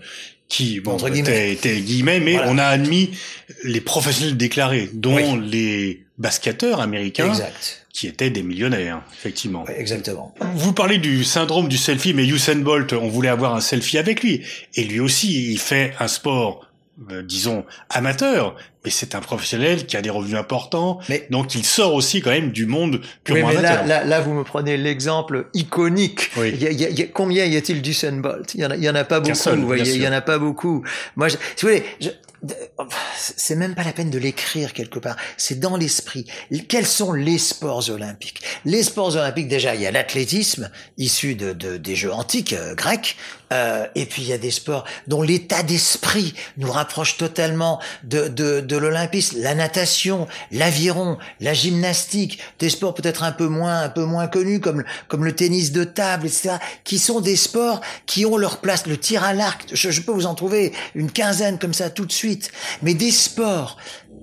qui, 0.48 0.82
bon, 0.82 0.98
était, 0.98 1.12
guillemets. 1.12 1.52
était 1.54 1.80
guillemets, 1.80 2.20
mais 2.20 2.34
Voilà. 2.34 2.52
on 2.52 2.58
a 2.58 2.66
admis 2.66 3.12
les 3.64 3.82
professionnels 3.82 4.38
déclarés, 4.38 4.90
dont 4.94 5.16
Oui. 5.16 5.50
les 5.50 6.04
basketteurs 6.18 6.82
américains, 6.82 7.30
Exact. 7.30 7.86
qui 7.94 8.08
étaient 8.08 8.30
des 8.30 8.44
millionnaires, 8.44 9.02
effectivement. 9.14 9.66
exactement. 9.68 10.34
Vous 10.56 10.74
parlez 10.74 10.98
du 10.98 11.24
syndrome 11.24 11.68
du 11.68 11.78
selfie, 11.78 12.14
mais 12.14 12.26
Usain 12.26 12.56
Bolt, 12.56 12.94
on 12.94 13.08
voulait 13.10 13.30
avoir 13.30 13.56
un 13.56 13.62
selfie 13.62 13.98
avec 13.98 14.24
lui. 14.24 14.44
Et 14.76 14.84
lui 14.84 15.00
aussi, 15.00 15.52
il 15.52 15.60
fait 15.60 15.94
un 16.00 16.08
sport 16.08 16.68
euh, 17.10 17.24
disons 17.24 17.66
amateur, 17.90 18.56
mais 18.84 18.92
c'est 18.92 19.16
un 19.16 19.22
professionnel 19.22 19.88
qui 19.88 19.98
a 19.98 20.02
des 20.02 20.12
revenus 20.12 20.38
importants, 20.38 21.00
mais, 21.10 21.26
donc 21.32 21.56
il 21.56 21.66
sort 21.66 21.96
aussi 21.96 22.22
quand 22.22 22.30
même 22.30 22.52
du 22.52 22.68
monde 22.68 23.02
purement 23.24 23.48
oui, 23.48 23.54
mais 23.56 23.60
amateur. 23.66 23.88
Là, 23.88 24.00
là, 24.02 24.06
là, 24.06 24.22
vous 24.22 24.34
me 24.34 24.44
prenez 24.44 24.78
l'exemple 24.78 25.48
iconique. 25.56 26.30
Oui. 26.38 26.52
Il 26.54 26.62
y 26.62 26.68
a, 26.68 26.72
il 26.72 27.00
y 27.00 27.02
a, 27.02 27.08
combien 27.08 27.46
y 27.46 27.58
a-t-il 27.58 27.82
du 27.82 27.96
Bolt? 28.22 28.54
Il 28.54 28.62
y 28.62 28.66
en 28.66 28.72
a, 28.72 28.76
il 28.76 28.84
y 28.84 28.90
en 28.90 28.94
a 28.94 29.04
pas 29.04 29.20
beaucoup. 29.20 29.34
Seul, 29.36 29.60
vous 29.60 29.66
voyez, 29.66 29.96
il 29.96 30.02
y 30.02 30.08
en 30.08 30.12
a 30.12 30.22
pas 30.22 30.38
beaucoup. 30.38 30.84
Moi, 31.16 31.30
je, 31.30 31.38
si 31.56 31.66
vous 31.66 31.70
voulez, 31.70 31.84
je, 32.00 32.10
c'est 33.18 33.56
même 33.56 33.76
pas 33.76 33.84
la 33.84 33.94
peine 33.94 34.10
de 34.10 34.18
l'écrire 34.18 34.74
quelque 34.74 35.00
part. 35.00 35.16
C'est 35.38 35.60
dans 35.60 35.78
l'esprit. 35.78 36.26
Quels 36.68 36.88
sont 36.88 37.14
les 37.14 37.38
sports 37.38 37.90
olympiques? 37.90 38.42
Les 38.66 38.84
sports 38.84 39.16
olympiques, 39.16 39.48
déjà, 39.48 39.76
il 39.76 39.82
y 39.82 39.88
a 39.88 39.92
l'athlétisme 39.92 40.72
issu 40.98 41.36
de, 41.36 41.54
de, 41.54 41.78
des 41.78 41.96
jeux 41.96 42.12
antiques 42.12 42.54
euh, 42.54 42.74
grecs, 42.74 43.18
euh, 43.52 43.86
et 43.96 44.06
puis 44.06 44.22
il 44.22 44.28
y 44.28 44.34
a 44.34 44.38
des 44.38 44.52
sports 44.52 44.86
dont 45.08 45.22
l'état 45.22 45.64
d'esprit 45.64 46.34
nous 46.58 46.72
rapproche 46.72 47.18
totalement 47.18 47.80
de, 48.04 48.28
de, 48.28 48.62
de 48.62 48.78
l'olympisme. 48.78 49.42
La 49.42 49.56
natation, 49.56 50.28
l'aviron, 50.52 51.18
la 51.40 51.54
gymnastique, 51.54 52.40
des 52.60 52.70
sports 52.70 52.94
peut-être 52.94 53.24
un 53.24 53.32
peu 53.32 53.48
moins 53.48 53.82
un 53.82 53.90
peu 53.90 54.06
moins 54.06 54.28
connus 54.28 54.60
comme 54.60 54.84
comme 55.08 55.26
le 55.26 55.36
tennis 55.36 55.72
de 55.72 55.84
table, 55.84 56.28
etc. 56.28 56.56
Qui 56.84 57.00
sont 57.00 57.22
des 57.22 57.36
sports 57.36 57.82
qui 58.06 58.26
ont 58.26 58.38
leur 58.38 58.60
place. 58.60 58.88
Le 58.88 58.98
tir 58.98 59.24
à 59.24 59.34
l'arc, 59.34 59.68
je, 59.74 59.92
je 59.92 60.02
peux 60.02 60.12
vous 60.12 60.26
en 60.26 60.36
trouver 60.36 60.74
une 60.96 61.12
quinzaine 61.12 61.60
comme 61.60 61.74
ça 61.74 61.90
tout 61.90 62.06
de 62.06 62.12
suite. 62.12 62.52
Mais 62.82 62.94
des 62.94 63.12
sports 63.12 63.78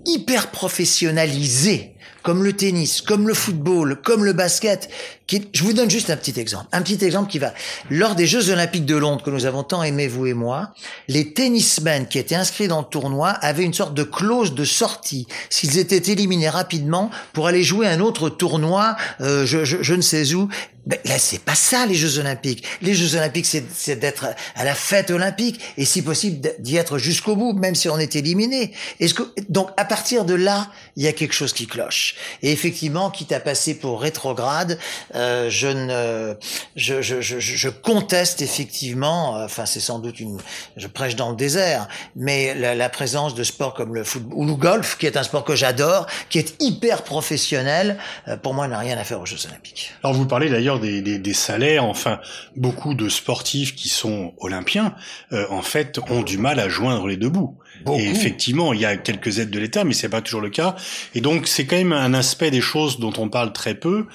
hyper 0.07 0.51
professionnalisés 0.51 1.95
comme 2.23 2.43
le 2.43 2.53
tennis, 2.53 3.01
comme 3.01 3.27
le 3.27 3.35
football, 3.35 4.03
comme 4.03 4.25
le 4.25 4.33
basket. 4.33 4.91
Je 5.31 5.63
vous 5.63 5.75
donne 5.75 5.91
juste 5.91 6.09
un 6.11 6.17
petit 6.17 6.39
exemple. 6.41 6.67
Un 6.73 6.81
petit 6.81 7.05
exemple 7.05 7.31
qui 7.31 7.39
va. 7.39 7.53
Lors 7.91 8.15
des 8.15 8.27
Jeux 8.27 8.51
Olympiques 8.51 8.87
de 8.87 8.97
Londres 8.97 9.23
que 9.23 9.31
nous 9.31 9.45
avons 9.45 9.63
tant 9.63 9.83
aimé, 9.83 10.09
vous 10.09 10.27
et 10.27 10.35
moi, 10.35 10.73
les 11.07 11.35
tennismen 11.35 12.07
qui 12.07 12.19
étaient 12.19 12.35
inscrits 12.35 12.69
dans 12.69 12.81
le 12.81 12.87
tournoi 12.87 13.29
avaient 13.29 13.65
une 13.65 13.75
sorte 13.75 13.95
de 13.95 14.05
clause 14.05 14.55
de 14.55 14.65
sortie 14.65 15.27
s'ils 15.51 15.79
étaient 15.79 16.13
éliminés 16.13 16.49
rapidement 16.49 17.11
pour 17.33 17.47
aller 17.47 17.63
jouer 17.63 17.87
un 17.89 18.01
autre 18.01 18.31
tournoi, 18.31 18.97
euh, 19.21 19.45
je, 19.45 19.65
je, 19.65 19.83
je 19.83 19.95
ne 19.95 20.01
sais 20.03 20.35
où. 20.35 20.49
Ben, 20.89 20.99
là, 21.05 21.19
c'est 21.19 21.41
pas 21.41 21.55
ça 21.55 21.85
les 21.85 21.95
Jeux 21.95 22.19
Olympiques. 22.19 22.65
Les 22.81 22.95
Jeux 22.95 23.15
Olympiques, 23.15 23.45
c'est 23.45 23.97
d'être 23.97 24.29
à 24.55 24.65
la 24.65 24.75
fête 24.75 25.11
olympique 25.11 25.61
et 25.77 25.85
si 25.85 26.01
possible 26.01 26.55
d'y 26.61 26.77
être 26.77 26.97
jusqu'au 26.97 27.37
bout, 27.37 27.53
même 27.53 27.75
si 27.75 27.91
on 27.91 27.99
est 27.99 28.17
éliminé. 28.17 28.73
Est-ce 28.99 29.13
que 29.13 29.23
donc 29.51 29.69
à 29.77 29.85
partir 29.85 30.25
de 30.25 30.33
là, 30.33 30.69
il 30.97 31.05
y 31.05 31.07
a 31.07 31.13
quelque 31.13 31.35
chose 31.35 31.53
qui 31.53 31.67
cloche. 31.67 32.15
Et 32.43 32.53
effectivement, 32.53 33.11
quitte 33.11 33.33
à 33.33 33.41
passer 33.41 33.75
pour 33.75 34.01
rétrograde, 34.01 34.79
euh, 35.19 35.51
je 35.51 35.69
ne, 35.69 36.35
je, 36.77 37.03
je, 37.03 37.21
je, 37.21 37.39
je 37.39 37.69
conteste 37.69 38.41
effectivement. 38.43 39.33
Enfin, 39.45 39.67
c'est 39.67 39.81
sans 39.81 39.99
doute 39.99 40.21
une, 40.21 40.39
je 40.77 40.87
prêche 40.87 41.17
dans 41.17 41.31
le 41.31 41.37
désert, 41.37 41.89
mais 42.17 42.55
la, 42.55 42.75
la 42.75 42.89
présence 42.89 43.35
de 43.35 43.43
sports 43.43 43.75
comme 43.75 43.95
le 43.95 44.05
football 44.05 44.39
ou 44.39 44.47
le 44.47 44.55
golf, 44.55 44.97
qui 44.99 45.07
est 45.07 45.17
un 45.17 45.23
sport 45.23 45.45
que 45.45 45.57
j'adore, 45.57 46.07
qui 46.29 46.39
est 46.39 46.55
hyper 46.61 47.03
professionnel, 47.03 47.99
euh, 48.29 48.37
pour 48.37 48.55
moi 48.55 48.69
n'a 48.69 48.79
rien 48.79 48.97
à 48.99 49.05
faire 49.05 49.21
aux 49.21 49.27
Jeux 49.27 49.47
Olympiques. 49.47 49.93
Alors 50.03 50.15
vous 50.15 50.27
parlez 50.27 50.49
d'ailleurs 50.49 50.81
des, 50.81 51.03
des, 51.03 51.19
des, 51.19 51.35
salaires. 51.35 51.85
Enfin, 51.85 52.21
beaucoup 52.57 52.95
de 52.95 53.09
sportifs 53.09 53.75
qui 53.75 53.89
sont 53.89 54.35
olympiens, 54.39 54.95
euh, 55.33 55.47
en 55.51 55.63
fait, 55.63 55.99
ont 56.11 56.23
du 56.23 56.39
mal 56.39 56.61
à 56.61 56.69
joindre 56.69 57.07
les 57.07 57.17
deux 57.17 57.31
bouts. 57.31 57.59
Beaucoup. 57.85 57.99
Et 57.99 58.09
effectivement, 58.09 58.73
il 58.73 58.81
y 58.81 58.85
a 58.85 58.97
quelques 58.97 59.39
aides 59.39 59.51
de 59.51 59.59
l'État, 59.59 59.85
mais 59.85 59.95
c'est 59.95 60.09
pas 60.09 60.21
toujours 60.21 60.41
le 60.41 60.51
cas. 60.51 60.75
Et 61.15 61.21
donc, 61.21 61.47
c'est 61.47 61.65
quand 61.67 61.77
même 61.77 61.93
un 61.93 62.13
aspect 62.15 62.51
des 62.51 62.61
choses 62.61 62.99
dont 62.99 63.13
on 63.19 63.29
parle 63.29 63.53
très 63.53 63.75
peu. 63.75 64.07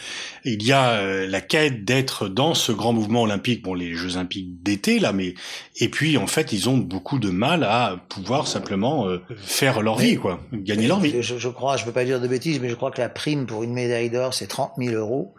Il 0.43 0.63
y 0.63 0.73
a 0.73 0.92
euh, 0.93 1.27
la 1.27 1.41
quête 1.41 1.85
d'être 1.85 2.27
dans 2.27 2.53
ce 2.53 2.71
grand 2.71 2.93
mouvement 2.93 3.23
olympique, 3.23 3.63
bon, 3.63 3.73
les 3.73 3.93
Jeux 3.93 4.15
olympiques 4.15 4.61
d'été 4.63 4.99
là, 4.99 5.13
mais 5.13 5.33
et 5.77 5.89
puis 5.89 6.17
en 6.17 6.27
fait, 6.27 6.51
ils 6.53 6.69
ont 6.69 6.77
beaucoup 6.77 7.19
de 7.19 7.29
mal 7.29 7.63
à 7.63 7.97
pouvoir 8.09 8.47
simplement 8.47 9.07
euh, 9.07 9.21
faire 9.37 9.81
leur 9.81 9.97
mais, 9.97 10.05
vie, 10.05 10.15
quoi, 10.17 10.39
gagner 10.51 10.87
leur 10.87 10.99
vie. 10.99 11.21
Je, 11.21 11.37
je 11.37 11.49
crois, 11.49 11.77
je 11.77 11.85
peux 11.85 11.91
pas 11.91 12.05
dire 12.05 12.21
de 12.21 12.27
bêtises, 12.27 12.59
mais 12.59 12.69
je 12.69 12.75
crois 12.75 12.91
que 12.91 13.01
la 13.01 13.09
prime 13.09 13.45
pour 13.45 13.63
une 13.63 13.73
médaille 13.73 14.09
d'or, 14.09 14.33
c'est 14.33 14.47
30 14.47 14.73
000 14.77 14.95
euros. 14.95 15.33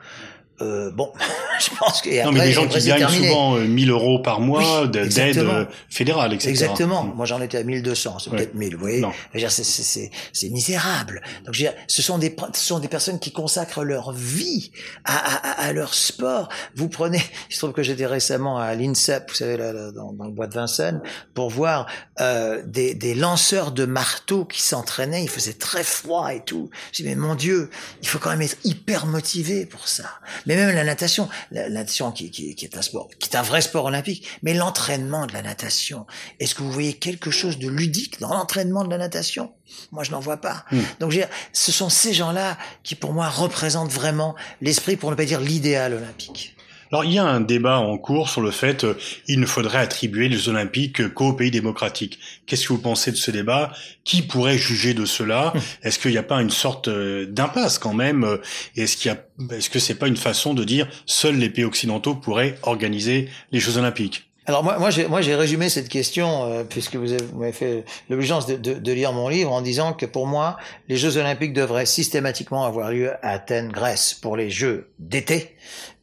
Euh, 0.61 0.92
bon, 0.92 1.12
je 1.61 1.76
pense 1.76 2.00
que 2.00 2.25
non, 2.25 2.30
mais 2.30 2.46
des 2.46 2.52
gens 2.52 2.68
qui 2.68 2.78
gagnent 2.87 3.00
terminé. 3.00 3.28
souvent 3.28 3.56
euh, 3.56 3.66
1000 3.66 3.90
euros 3.90 4.20
par 4.20 4.40
mois 4.40 4.82
oui, 4.82 4.88
d'aide 4.88 5.38
euh, 5.38 5.64
fédérale, 5.88 6.32
etc. 6.32 6.49
Exactement. 6.49 7.04
Mmh. 7.04 7.14
Moi, 7.16 7.26
j'en 7.26 7.40
étais 7.40 7.58
à 7.58 7.64
1200, 7.64 8.18
c'est 8.18 8.30
ouais. 8.30 8.37
peut-être 8.37 8.54
1000. 8.54 8.76
Vous 8.76 8.80
voyez, 8.80 9.04
c'est 9.49 10.50
misérable. 10.50 11.23
Donc, 11.44 11.54
dire, 11.54 11.73
ce 11.88 12.02
sont 12.02 12.18
des 12.18 12.34
ce 12.52 12.66
sont 12.66 12.78
des 12.78 12.88
personnes 12.88 13.18
qui 13.18 13.32
consacrent 13.32 13.82
leur 13.82 14.12
vie 14.12 14.70
à, 15.04 15.16
à, 15.16 15.66
à 15.66 15.73
leur 15.73 15.92
sport. 15.92 16.49
Vous 16.76 16.88
prenez, 16.88 17.23
il 17.50 17.54
se 17.54 17.58
trouve 17.58 17.73
que 17.73 17.82
j'étais 17.82 18.06
récemment 18.06 18.58
à 18.58 18.75
l'INSEP, 18.76 19.30
vous 19.30 19.37
savez, 19.37 19.56
là, 19.56 19.73
là, 19.73 19.90
dans, 19.90 20.12
dans, 20.12 20.26
le 20.26 20.32
bois 20.32 20.46
de 20.46 20.54
Vincennes, 20.54 21.02
pour 21.34 21.50
voir 21.50 21.87
euh, 22.20 22.62
des, 22.64 22.94
des 22.94 23.16
lanceurs 23.16 23.73
de 23.73 23.87
marteaux 23.87 24.44
qui 24.44 24.62
s'entraînaient. 24.62 25.25
Il 25.25 25.30
faisait 25.30 25.54
très 25.54 25.82
froid 25.82 26.32
et 26.32 26.44
tout. 26.44 26.70
Je 26.92 27.02
dis 27.02 27.08
mais 27.08 27.16
mon 27.16 27.34
Dieu, 27.34 27.70
il 28.02 28.08
faut 28.08 28.20
quand 28.20 28.30
même 28.30 28.42
être 28.42 28.58
hyper 28.62 29.06
motivé 29.06 29.66
pour 29.66 29.88
ça 29.88 30.04
mais 30.46 30.56
même 30.56 30.74
la 30.74 30.84
natation, 30.84 31.28
la, 31.50 31.62
la 31.62 31.80
natation 31.80 32.12
qui, 32.12 32.30
qui, 32.30 32.54
qui, 32.54 32.64
est 32.64 32.76
un 32.76 32.82
sport, 32.82 33.08
qui 33.18 33.30
est 33.30 33.36
un 33.36 33.42
vrai 33.42 33.60
sport 33.60 33.86
olympique, 33.86 34.26
mais 34.42 34.54
l'entraînement 34.54 35.26
de 35.26 35.32
la 35.32 35.42
natation, 35.42 36.06
est-ce 36.40 36.54
que 36.54 36.62
vous 36.62 36.72
voyez 36.72 36.94
quelque 36.94 37.30
chose 37.30 37.58
de 37.58 37.68
ludique 37.68 38.20
dans 38.20 38.34
l'entraînement 38.34 38.84
de 38.84 38.90
la 38.90 38.98
natation? 38.98 39.52
Moi, 39.92 40.04
je 40.04 40.10
n'en 40.10 40.20
vois 40.20 40.36
pas. 40.36 40.64
Hmm. 40.70 40.78
Mm. 40.78 40.84
Donc, 41.00 41.10
je 41.10 41.16
veux 41.16 41.22
dire, 41.22 41.34
ce 41.52 41.72
sont 41.72 41.88
ces 41.88 42.12
gens-là 42.12 42.58
qui, 42.82 42.94
pour 42.94 43.12
moi, 43.12 43.28
représentent 43.28 43.90
vraiment 43.90 44.34
l'esprit, 44.60 44.96
pour 44.96 45.10
ne 45.10 45.16
pas 45.16 45.24
dire 45.24 45.40
l'idéal 45.40 45.94
olympique. 45.94 46.56
Alors 46.92 47.04
il 47.04 47.12
y 47.12 47.18
a 47.18 47.24
un 47.24 47.40
débat 47.40 47.78
en 47.78 47.98
cours 47.98 48.28
sur 48.28 48.40
le 48.40 48.50
fait 48.50 48.84
euh, 48.84 48.94
il 49.26 49.40
ne 49.40 49.46
faudrait 49.46 49.78
attribuer 49.78 50.28
les 50.28 50.48
Olympiques 50.48 51.12
qu'aux 51.14 51.32
pays 51.32 51.50
démocratiques. 51.50 52.18
Qu'est-ce 52.46 52.68
que 52.68 52.72
vous 52.72 52.80
pensez 52.80 53.10
de 53.10 53.16
ce 53.16 53.30
débat? 53.30 53.72
Qui 54.04 54.22
pourrait 54.22 54.58
juger 54.58 54.94
de 54.94 55.04
cela? 55.04 55.52
Est-ce 55.82 55.98
qu'il 55.98 56.10
n'y 56.10 56.18
a 56.18 56.22
pas 56.22 56.40
une 56.40 56.50
sorte 56.50 56.88
euh, 56.88 57.26
d'impasse 57.26 57.78
quand 57.78 57.94
même? 57.94 58.38
Est-ce 58.76 58.96
qu'il 58.96 59.10
y 59.10 59.14
a 59.14 59.24
est-ce 59.50 59.70
que 59.70 59.78
c'est 59.78 59.96
pas 59.96 60.06
une 60.06 60.16
façon 60.16 60.54
de 60.54 60.64
dire 60.64 60.88
seuls 61.06 61.36
les 61.36 61.50
pays 61.50 61.64
occidentaux 61.64 62.14
pourraient 62.14 62.56
organiser 62.62 63.28
les 63.50 63.58
Jeux 63.58 63.78
Olympiques? 63.78 64.28
Alors 64.46 64.62
moi, 64.62 64.78
moi 64.78 64.90
j'ai, 64.90 65.06
moi 65.08 65.22
j'ai 65.22 65.34
résumé 65.34 65.70
cette 65.70 65.88
question 65.88 66.44
euh, 66.44 66.64
puisque 66.64 66.96
vous, 66.96 67.12
avez, 67.12 67.24
vous 67.32 67.38
m'avez 67.38 67.52
fait 67.52 67.84
l'obligeance 68.10 68.46
de, 68.46 68.56
de, 68.56 68.74
de, 68.74 68.92
lire 68.92 69.12
mon 69.14 69.28
livre 69.28 69.50
en 69.50 69.62
disant 69.62 69.94
que 69.94 70.04
pour 70.04 70.26
moi 70.26 70.58
les 70.88 70.98
Jeux 70.98 71.16
Olympiques 71.16 71.54
devraient 71.54 71.86
systématiquement 71.86 72.66
avoir 72.66 72.90
lieu 72.90 73.12
à 73.22 73.30
Athènes, 73.30 73.68
Grèce 73.68 74.12
pour 74.12 74.36
les 74.36 74.50
Jeux 74.50 74.90
d'été 74.98 75.56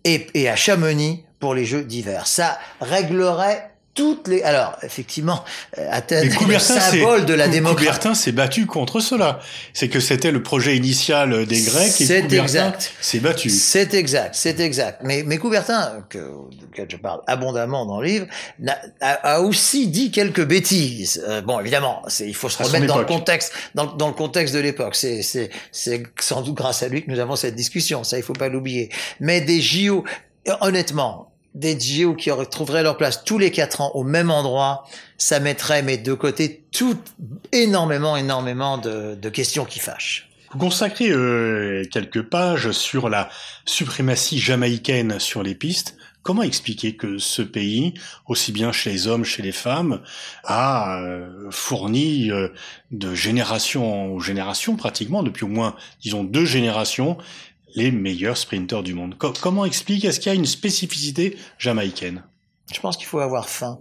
et, 0.04 0.28
et 0.34 0.50
à 0.50 0.56
Chamonix 0.56 1.24
pour 1.40 1.54
les 1.54 1.66
Jeux 1.66 1.84
d'hiver. 1.84 2.28
Ça 2.28 2.60
réglerait 2.80 3.71
toutes 3.94 4.28
les. 4.28 4.42
Alors, 4.44 4.78
effectivement, 4.84 5.44
euh, 5.78 5.88
Athènes 5.92 6.32
est 6.32 6.48
le 6.48 6.60
symbole 6.60 7.26
de 7.26 7.34
la 7.34 7.48
démocratie. 7.48 7.86
Coubertin 7.86 8.14
s'est 8.14 8.32
battu 8.32 8.66
contre 8.66 9.00
cela. 9.00 9.40
C'est 9.74 9.90
que 9.90 10.00
c'était 10.00 10.32
le 10.32 10.42
projet 10.44 10.78
initial 10.78 11.46
des 11.46 11.62
Grecs 11.62 12.00
et 12.02 12.06
c'est 12.06 12.22
Coubertin 12.22 12.44
exact. 12.44 12.94
s'est 13.02 13.20
battu. 13.20 13.50
C'est 13.50 13.94
exact, 13.94 14.36
c'est 14.36 14.60
exact. 14.60 15.02
Mais, 15.04 15.24
mais 15.26 15.38
Coubertin, 15.38 16.06
que, 16.10 16.20
duquel 16.60 16.88
je 16.90 16.98
parle 16.98 17.22
abondamment 17.28 17.86
dans 17.86 18.00
le 18.00 18.08
livre, 18.08 18.28
a, 19.02 19.36
a 19.36 19.40
aussi 19.42 19.88
dit 19.88 20.12
quelques 20.12 20.46
bêtises. 20.46 21.24
Euh, 21.28 21.42
bon, 21.42 21.60
évidemment, 21.60 22.02
il 22.20 22.36
faut 22.36 22.50
se 22.50 22.62
remettre 22.62 22.88
dans 22.88 23.00
le 23.00 23.06
contexte, 23.06 23.54
dans, 23.76 23.86
dans 23.86 24.08
le 24.08 24.14
contexte 24.14 24.54
de 24.54 24.60
l'époque. 24.60 24.96
C'est, 24.96 25.22
c'est, 25.22 25.50
c'est 25.72 26.04
sans 26.20 26.42
doute 26.42 26.56
grâce 26.56 26.84
à 26.84 26.88
lui 26.88 27.04
que 27.04 27.12
nous 27.12 27.20
avons 27.20 27.36
cette 27.36 27.56
discussion. 27.56 28.04
Ça, 28.04 28.18
il 28.18 28.24
faut 28.24 28.34
pas 28.34 28.50
l'oublier. 28.50 28.90
Mais 29.20 29.42
des 29.42 29.62
JO, 29.62 30.04
honnêtement, 30.62 31.31
des 31.54 31.80
JO 31.80 32.16
qui 32.16 32.30
trouveraient 32.50 32.84
leur 32.84 32.98
place 32.98 33.24
tous 33.24 33.38
les 33.38 33.52
quatre 33.52 33.82
ans 33.82 33.92
au 33.94 34.04
même 34.04 34.32
endroit, 34.32 34.88
ça 35.18 35.40
mettrait, 35.40 35.84
mais 35.84 35.98
de 35.98 36.14
côté, 36.14 36.64
tout 36.72 36.98
énormément, 37.52 38.16
énormément 38.18 38.78
de, 38.78 39.16
de 39.16 39.30
questions 39.30 39.66
qui 39.66 39.80
fâchent. 39.80 40.32
Vous 40.54 40.60
consacrez 40.60 41.10
euh, 41.10 41.86
quelques 41.90 42.24
pages 42.24 42.72
sur 42.72 43.08
la 43.08 43.30
suprématie 43.66 44.38
jamaïcaine 44.38 45.18
sur 45.20 45.44
les 45.44 45.56
pistes. 45.56 45.96
Comment 46.24 46.44
expliquer 46.44 46.96
que 46.96 47.18
ce 47.18 47.42
pays, 47.42 47.94
aussi 48.28 48.52
bien 48.52 48.72
chez 48.72 48.92
les 48.92 49.08
hommes, 49.08 49.24
chez 49.24 49.42
les 49.42 49.54
femmes, 49.54 50.02
a 50.44 51.02
euh, 51.02 51.50
fourni 51.50 52.30
euh, 52.30 52.50
de 52.92 53.16
génération 53.16 54.16
en 54.16 54.20
génération, 54.20 54.76
pratiquement, 54.76 55.24
depuis 55.24 55.46
au 55.46 55.48
moins, 55.48 55.76
disons, 56.02 56.24
deux 56.24 56.46
générations, 56.46 57.18
les 57.76 57.92
meilleurs 57.92 58.38
sprinteurs 58.38 58.84
du 58.84 58.94
monde. 58.94 59.18
Co 59.18 59.34
comment 59.42 59.66
explique 59.66 60.06
Est-ce 60.06 60.20
qu'il 60.20 60.32
y 60.32 60.36
a 60.36 60.38
une 60.38 60.46
spécificité 60.46 61.38
jamaïcaine? 61.58 62.24
Je 62.74 62.80
pense 62.80 62.98
qu'il 62.98 63.08
faut 63.08 63.20
avoir 63.20 63.50
faim. 63.50 63.80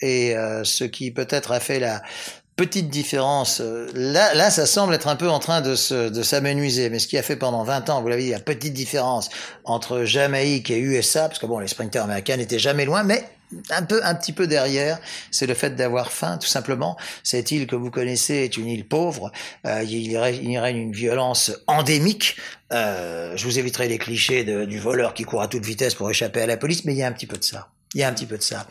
Et 0.00 0.36
euh, 0.36 0.64
ce 0.64 0.84
qui 0.84 1.10
peut-être 1.10 1.52
a 1.52 1.60
fait 1.60 1.80
la 1.80 2.02
petite 2.56 2.88
différence, 2.88 3.60
euh, 3.60 3.86
là, 3.94 4.34
là, 4.34 4.50
ça 4.50 4.66
semble 4.66 4.94
être 4.94 5.08
un 5.08 5.16
peu 5.16 5.28
en 5.28 5.38
train 5.38 5.60
de, 5.60 6.08
de 6.08 6.22
s'amenuiser. 6.22 6.90
Mais 6.90 6.98
ce 6.98 7.06
qui 7.06 7.18
a 7.18 7.22
fait 7.22 7.36
pendant 7.36 7.64
20 7.64 7.90
ans, 7.90 8.02
vous 8.02 8.08
l'avez 8.08 8.24
dit, 8.24 8.30
la 8.30 8.40
petite 8.40 8.74
différence 8.74 9.28
entre 9.64 10.04
Jamaïque 10.04 10.70
et 10.70 10.78
USA, 10.78 11.28
parce 11.28 11.38
que 11.38 11.46
bon, 11.46 11.58
les 11.58 11.68
sprinteurs 11.68 12.04
américains 12.04 12.36
n'étaient 12.36 12.58
jamais 12.58 12.84
loin, 12.84 13.02
mais 13.02 13.24
un 13.70 13.82
peu, 13.82 14.00
un 14.04 14.14
petit 14.14 14.32
peu 14.32 14.46
derrière, 14.46 14.98
c'est 15.30 15.46
le 15.46 15.54
fait 15.54 15.76
d'avoir 15.76 16.12
faim, 16.12 16.38
tout 16.40 16.46
simplement. 16.46 16.96
Cette 17.22 17.50
île 17.50 17.66
que 17.66 17.76
vous 17.76 17.90
connaissez 17.90 18.34
est 18.34 18.56
une 18.56 18.68
île 18.68 18.86
pauvre. 18.86 19.32
Euh, 19.66 19.82
il, 19.82 20.10
y 20.10 20.18
règne, 20.18 20.76
une 20.76 20.92
violence 20.92 21.52
endémique. 21.66 22.36
Euh, 22.72 23.36
je 23.36 23.44
vous 23.44 23.58
éviterai 23.58 23.88
les 23.88 23.98
clichés 23.98 24.44
du 24.44 24.78
voleur 24.78 25.14
qui 25.14 25.24
court 25.24 25.42
à 25.42 25.48
toute 25.48 25.64
vitesse 25.64 25.94
pour 25.94 26.10
échapper 26.10 26.42
à 26.42 26.46
la 26.46 26.56
police, 26.56 26.84
mais 26.84 26.92
il 26.94 26.98
y 26.98 27.02
a 27.02 27.06
un 27.06 27.12
petit 27.12 27.26
peu 27.26 27.36
de 27.36 27.44
ça. 27.44 27.68
Il 27.96 28.00
y 28.00 28.02
a 28.02 28.08
un 28.08 28.12
petit 28.12 28.26
peu 28.26 28.36
de 28.36 28.42
ça. 28.42 28.66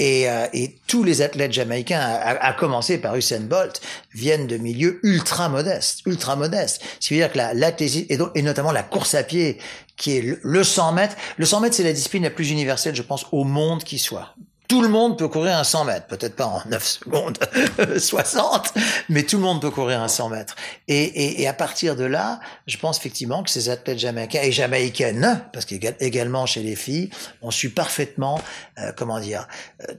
Et, 0.00 0.28
euh, 0.28 0.48
et 0.52 0.74
tous 0.88 1.04
les 1.04 1.22
athlètes 1.22 1.52
jamaïcains, 1.52 2.00
à, 2.00 2.52
commencer 2.54 2.98
par 2.98 3.14
Usain 3.14 3.42
Bolt, 3.42 3.80
viennent 4.12 4.48
de 4.48 4.56
milieux 4.56 4.98
ultra 5.04 5.48
modestes, 5.48 6.00
ultra 6.06 6.34
modestes. 6.34 6.82
C'est-à-dire 6.98 7.30
que 7.30 7.38
l'athlétisme, 7.38 8.06
et, 8.08 8.18
et 8.34 8.42
notamment 8.42 8.72
la 8.72 8.82
course 8.82 9.14
à 9.14 9.22
pied, 9.22 9.58
qui 9.96 10.16
est 10.16 10.40
le 10.42 10.64
100 10.64 10.90
mètres, 10.90 11.14
le 11.36 11.46
100 11.46 11.60
mètres, 11.60 11.76
c'est 11.76 11.84
la 11.84 11.92
discipline 11.92 12.24
la 12.24 12.30
plus 12.30 12.50
universelle, 12.50 12.96
je 12.96 13.02
pense, 13.02 13.26
au 13.30 13.44
monde 13.44 13.84
qui 13.84 14.00
soit. 14.00 14.34
Tout 14.68 14.80
le 14.80 14.88
monde 14.88 15.18
peut 15.18 15.28
courir 15.28 15.58
un 15.58 15.64
100 15.64 15.84
mètres, 15.84 16.06
peut-être 16.06 16.36
pas 16.36 16.46
en 16.46 16.62
9 16.66 16.84
secondes 16.84 17.38
60, 17.98 18.72
mais 19.10 19.22
tout 19.24 19.36
le 19.36 19.42
monde 19.42 19.60
peut 19.60 19.70
courir 19.70 20.00
un 20.00 20.08
100 20.08 20.30
mètres. 20.30 20.56
Et, 20.88 21.02
et, 21.02 21.42
et, 21.42 21.48
à 21.48 21.52
partir 21.52 21.96
de 21.96 22.04
là, 22.04 22.40
je 22.66 22.78
pense 22.78 22.98
effectivement 22.98 23.42
que 23.42 23.50
ces 23.50 23.68
athlètes 23.68 23.98
jamaïcains 23.98 24.42
et 24.42 24.52
jamaïcaines, 24.52 25.44
parce 25.52 25.66
qu'également 25.66 26.46
chez 26.46 26.62
les 26.62 26.76
filles, 26.76 27.10
ont 27.42 27.50
su 27.50 27.70
parfaitement, 27.70 28.40
euh, 28.78 28.92
comment 28.96 29.20
dire, 29.20 29.46
euh, 29.82 29.94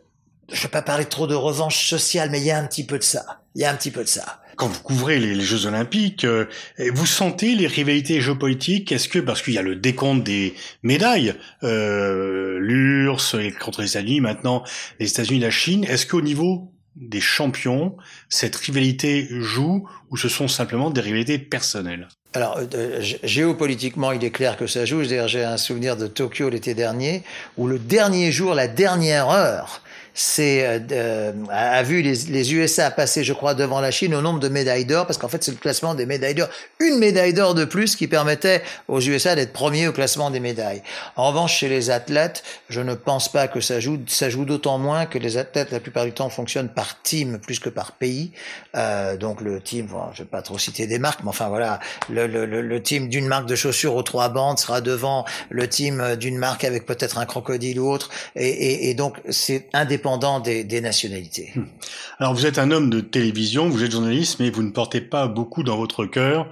je 0.50 0.58
ne 0.58 0.62
vais 0.64 0.70
pas 0.70 0.82
parler 0.82 1.06
trop 1.06 1.28
de 1.28 1.36
revanche 1.36 1.88
sociale, 1.88 2.30
mais 2.32 2.40
il 2.40 2.46
y 2.46 2.52
a 2.52 2.58
un 2.58 2.66
petit 2.66 2.86
peu 2.86 2.98
de 2.98 3.04
ça. 3.04 3.42
Il 3.56 3.62
y 3.62 3.66
a 3.66 3.72
un 3.72 3.76
petit 3.76 3.92
peu 3.92 4.04
de 4.04 4.10
ça 4.10 4.40
quand 4.56 4.68
vous 4.68 4.82
couvrez 4.82 5.20
les, 5.20 5.40
Jeux 5.42 5.66
Olympiques, 5.66 6.24
euh, 6.26 6.46
vous 6.94 7.06
sentez 7.06 7.56
les 7.56 7.68
rivalités 7.68 8.22
géopolitiques 8.22 8.92
Est-ce 8.92 9.10
que 9.10 9.20
parce 9.20 9.42
qu'il 9.42 9.54
y 9.54 9.58
a 9.58 9.62
le 9.62 9.76
décompte 9.76 10.24
des 10.24 10.54
médailles, 10.84 11.34
euh, 11.64 12.58
l'URSS 12.60 13.58
contre 13.60 13.82
les 13.82 13.90
États-Unis, 13.90 14.22
maintenant 14.22 14.64
les 15.00 15.10
États-Unis, 15.10 15.40
la 15.40 15.52
Chine, 15.52 15.84
est-ce 15.86 16.06
qu'au 16.06 16.22
niveau 16.22 16.72
des 16.96 17.22
champions, 17.22 17.98
cette 18.30 18.56
rivalité 18.56 19.28
joue 19.30 19.88
ou 20.10 20.18
ce 20.18 20.30
sont 20.30 20.48
simplement 20.48 20.90
des 20.90 21.02
rivalités 21.02 21.38
personnelles? 21.38 22.08
Alors, 22.34 22.60
euh, 22.74 23.02
géopolitiquement, 23.24 24.12
il 24.12 24.24
est 24.24 24.32
clair 24.32 24.58
que 24.58 24.68
ça 24.68 24.86
joue. 24.86 25.04
J'ai 25.04 25.44
un 25.44 25.58
souvenir 25.58 25.96
de 25.96 26.08
Tokyo 26.08 26.50
l'été 26.50 26.74
dernier, 26.74 27.24
où 27.58 27.68
le 27.68 27.80
dernier 27.80 28.32
jour, 28.32 28.54
la 28.54 28.68
dernière 28.68 29.30
heure, 29.30 29.82
euh, 30.40 30.80
euh, 30.92 31.34
a 31.50 31.84
vu 31.84 32.02
les, 32.02 32.16
les, 32.30 32.54
USA 32.54 32.90
passer, 32.90 33.24
je 33.24 33.34
crois, 33.34 33.54
devant 33.54 33.82
la 33.82 33.92
Chine 33.92 34.16
au 34.16 34.22
nombre 34.22 34.40
de 34.40 34.48
médailles 34.48 34.86
d'or, 34.86 35.06
parce 35.06 35.18
qu'en 35.18 35.28
fait, 35.28 35.44
c'est 35.44 35.52
le 35.52 35.58
classement 35.58 35.94
des 35.94 36.06
médailles 36.06 36.36
d'or. 36.36 36.48
Une 36.80 36.98
médaille 37.00 37.34
d'or 37.34 37.54
de 37.54 37.66
plus 37.66 37.96
qui 37.96 38.08
permettait 38.08 38.62
aux 38.88 39.02
USA 39.02 39.36
d'être 39.36 39.52
premiers 39.52 39.88
au 39.88 39.92
classement 39.92 40.32
des 40.32 40.40
médailles. 40.40 40.82
En 41.18 41.28
revanche, 41.28 41.58
chez 41.58 41.68
les 41.68 41.90
athlètes, 41.90 42.44
je 42.70 42.80
ne 42.80 42.94
pense 42.94 43.30
pas 43.30 43.48
que 43.48 43.60
ça 43.60 43.80
joue. 43.80 44.00
Ça 44.08 44.30
joue 44.30 44.46
d'autant 44.46 44.78
moins 44.78 45.06
que 45.06 45.18
les 45.18 45.38
athlètes, 45.38 45.72
la 45.72 45.82
plupart 45.82 46.06
du 46.06 46.14
temps, 46.14 46.30
fonctionnent 46.30 46.70
par 46.70 47.02
team 47.02 47.40
plus 47.40 47.60
que 47.60 47.70
par 47.70 47.92
pays. 47.92 48.32
Euh, 48.76 49.18
donc 49.18 49.42
le 49.42 49.60
team, 49.60 49.88
bon, 49.88 50.02
je 50.14 50.20
vais 50.20 50.30
pas 50.30 50.42
trop 50.42 50.58
citer 50.58 50.88
des 50.88 51.00
marques, 51.00 51.22
mais 51.24 51.30
enfin 51.30 51.50
voilà, 51.50 51.80
le, 52.10 52.28
le, 52.28 52.46
le 52.46 52.82
team 52.82 53.10
d'une 53.10 53.28
marque 53.28 53.48
de 53.48 53.56
chaussures 53.56 53.96
aux 53.96 54.04
trois 54.04 54.30
bandes 54.30 54.60
sera 54.60 54.80
devant 54.80 55.26
le 55.50 55.68
team 55.68 56.16
d'une 56.16 56.38
marque 56.38 56.64
avec 56.64 56.86
peut-être 56.86 57.18
un 57.18 57.26
crocodile 57.26 57.80
ou 57.80 57.90
autre, 57.90 58.10
et, 58.36 58.48
et, 58.48 58.90
et 58.90 58.94
donc 58.94 59.18
c'est 59.30 59.68
indépendant 59.74 60.05
des, 60.40 60.82
nationalités. 60.82 61.52
Hmm. 61.56 61.66
Alors 62.20 62.34
vous 62.34 62.46
êtes 62.46 62.60
un 62.60 62.72
homme 62.72 62.90
de 62.90 63.02
télévision, 63.02 63.70
vous 63.70 63.84
êtes 63.84 63.92
journaliste, 63.92 64.40
mais 64.40 64.50
vous 64.50 64.64
ne 64.64 64.72
portez 64.72 65.02
pas 65.02 65.28
beaucoup 65.28 65.64
dans 65.64 65.78
votre 65.78 66.06
cœur 66.06 66.48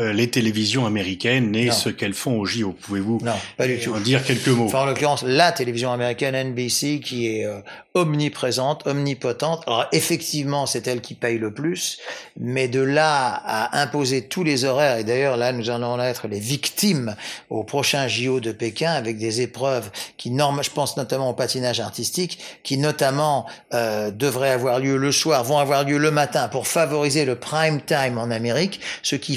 euh, 0.00 0.12
les 0.12 0.30
télévisions 0.30 0.86
américaines 0.86 1.54
et 1.54 1.70
ce 1.70 1.90
qu'elles 1.90 2.14
font 2.14 2.38
au 2.38 2.46
JO. 2.46 2.72
Pouvez-vous 2.72 3.20
en 3.58 4.00
dire 4.00 4.24
quelques 4.24 4.48
mots? 4.48 4.74
En 4.74 4.86
l'occurrence, 4.86 5.22
la 5.22 5.52
télévision 5.52 5.92
américaine 5.92 6.34
NBC 6.50 7.00
qui 7.00 7.26
est 7.26 7.44
euh, 7.44 7.60
omniprésente, 7.94 8.86
omnipotente. 8.86 9.62
Alors 9.66 9.86
effectivement, 9.92 10.66
c'est 10.66 10.86
elle 10.86 11.00
qui 11.00 11.14
paye 11.14 11.38
le 11.38 11.52
plus, 11.52 11.98
mais 12.38 12.68
de 12.68 12.80
là 12.80 13.42
à 13.44 13.80
imposer 13.82 14.22
tous 14.22 14.44
les 14.44 14.64
horaires, 14.64 14.98
et 14.98 15.04
d'ailleurs 15.04 15.36
là 15.36 15.52
nous 15.52 15.70
allons 15.70 16.00
être 16.00 16.28
les 16.28 16.40
victimes 16.40 17.16
au 17.50 17.64
prochain 17.64 18.08
JO 18.08 18.40
de 18.40 18.52
Pékin 18.52 18.92
avec 18.92 19.18
des 19.18 19.40
épreuves 19.40 19.90
qui, 20.16 20.30
norment, 20.30 20.62
je 20.62 20.70
pense 20.70 20.96
notamment 20.96 21.30
au 21.30 21.34
patinage 21.34 21.80
artistique, 21.80 22.38
qui 22.62 22.78
notamment 22.78 23.46
euh, 23.74 24.10
devraient 24.10 24.50
avoir 24.50 24.78
lieu 24.78 24.96
le 24.96 25.12
soir, 25.12 25.44
vont 25.44 25.58
avoir 25.58 25.84
lieu 25.84 25.98
le 25.98 26.10
matin 26.10 26.48
pour 26.48 26.66
favoriser 26.66 27.24
le 27.24 27.34
prime 27.34 27.80
time 27.80 28.18
en 28.18 28.30
Amérique, 28.30 28.80
ce 29.02 29.16
qui 29.16 29.36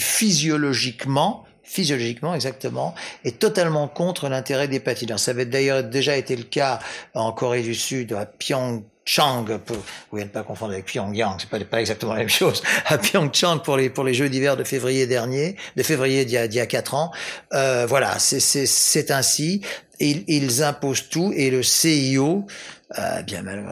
physiologiquement 0.54 1.46
physiologiquement 1.64 2.36
exactement, 2.36 2.94
est 3.24 3.40
totalement 3.40 3.88
contre 3.88 4.28
l'intérêt 4.30 4.68
des 4.68 4.80
patineurs. 4.80 5.20
Ça 5.20 5.32
avait 5.32 5.46
d'ailleurs 5.46 5.84
déjà 5.84 6.18
été 6.18 6.36
le 6.36 6.44
cas 6.44 6.80
en 7.14 7.32
Corée 7.32 7.64
du 7.64 7.74
Sud, 7.74 8.12
à 8.14 8.26
Pyeongchang, 8.26 9.58
pour, 9.66 9.78
vous 10.12 10.20
ne 10.20 10.26
pas 10.26 10.44
confondre 10.44 10.74
avec 10.74 10.86
Pyongyang, 10.86 11.38
c'est 11.40 11.50
pas, 11.50 11.60
pas 11.64 11.80
exactement 11.80 12.14
la 12.14 12.20
même 12.20 12.30
chose, 12.30 12.62
à 12.86 12.98
Pyeongchang 12.98 13.60
pour 13.64 13.78
les, 13.78 14.14
Jeux 14.14 14.30
d'hiver 14.30 14.58
de 14.58 14.64
février 14.64 15.08
dernier, 15.08 15.56
de 15.78 15.84
février 15.84 16.26
d'il 16.26 16.34
y 16.34 16.38
a, 16.38 16.48
d'il 16.48 16.58
y 16.58 16.62
a 16.62 16.66
quatre 16.66 16.94
ans. 16.96 17.12
Euh, 17.54 17.86
voilà, 17.88 18.20
c'est, 18.20 18.42
c'est, 18.42 18.66
c'est 18.66 19.10
ainsi. 19.10 19.62
Ils, 20.04 20.24
ils 20.28 20.64
imposent 20.64 21.10
tout 21.10 21.32
et 21.36 21.50
le 21.50 21.64
CIO, 21.64 22.46
euh, 23.00 23.22
bien 23.24 23.42
mal, 23.42 23.64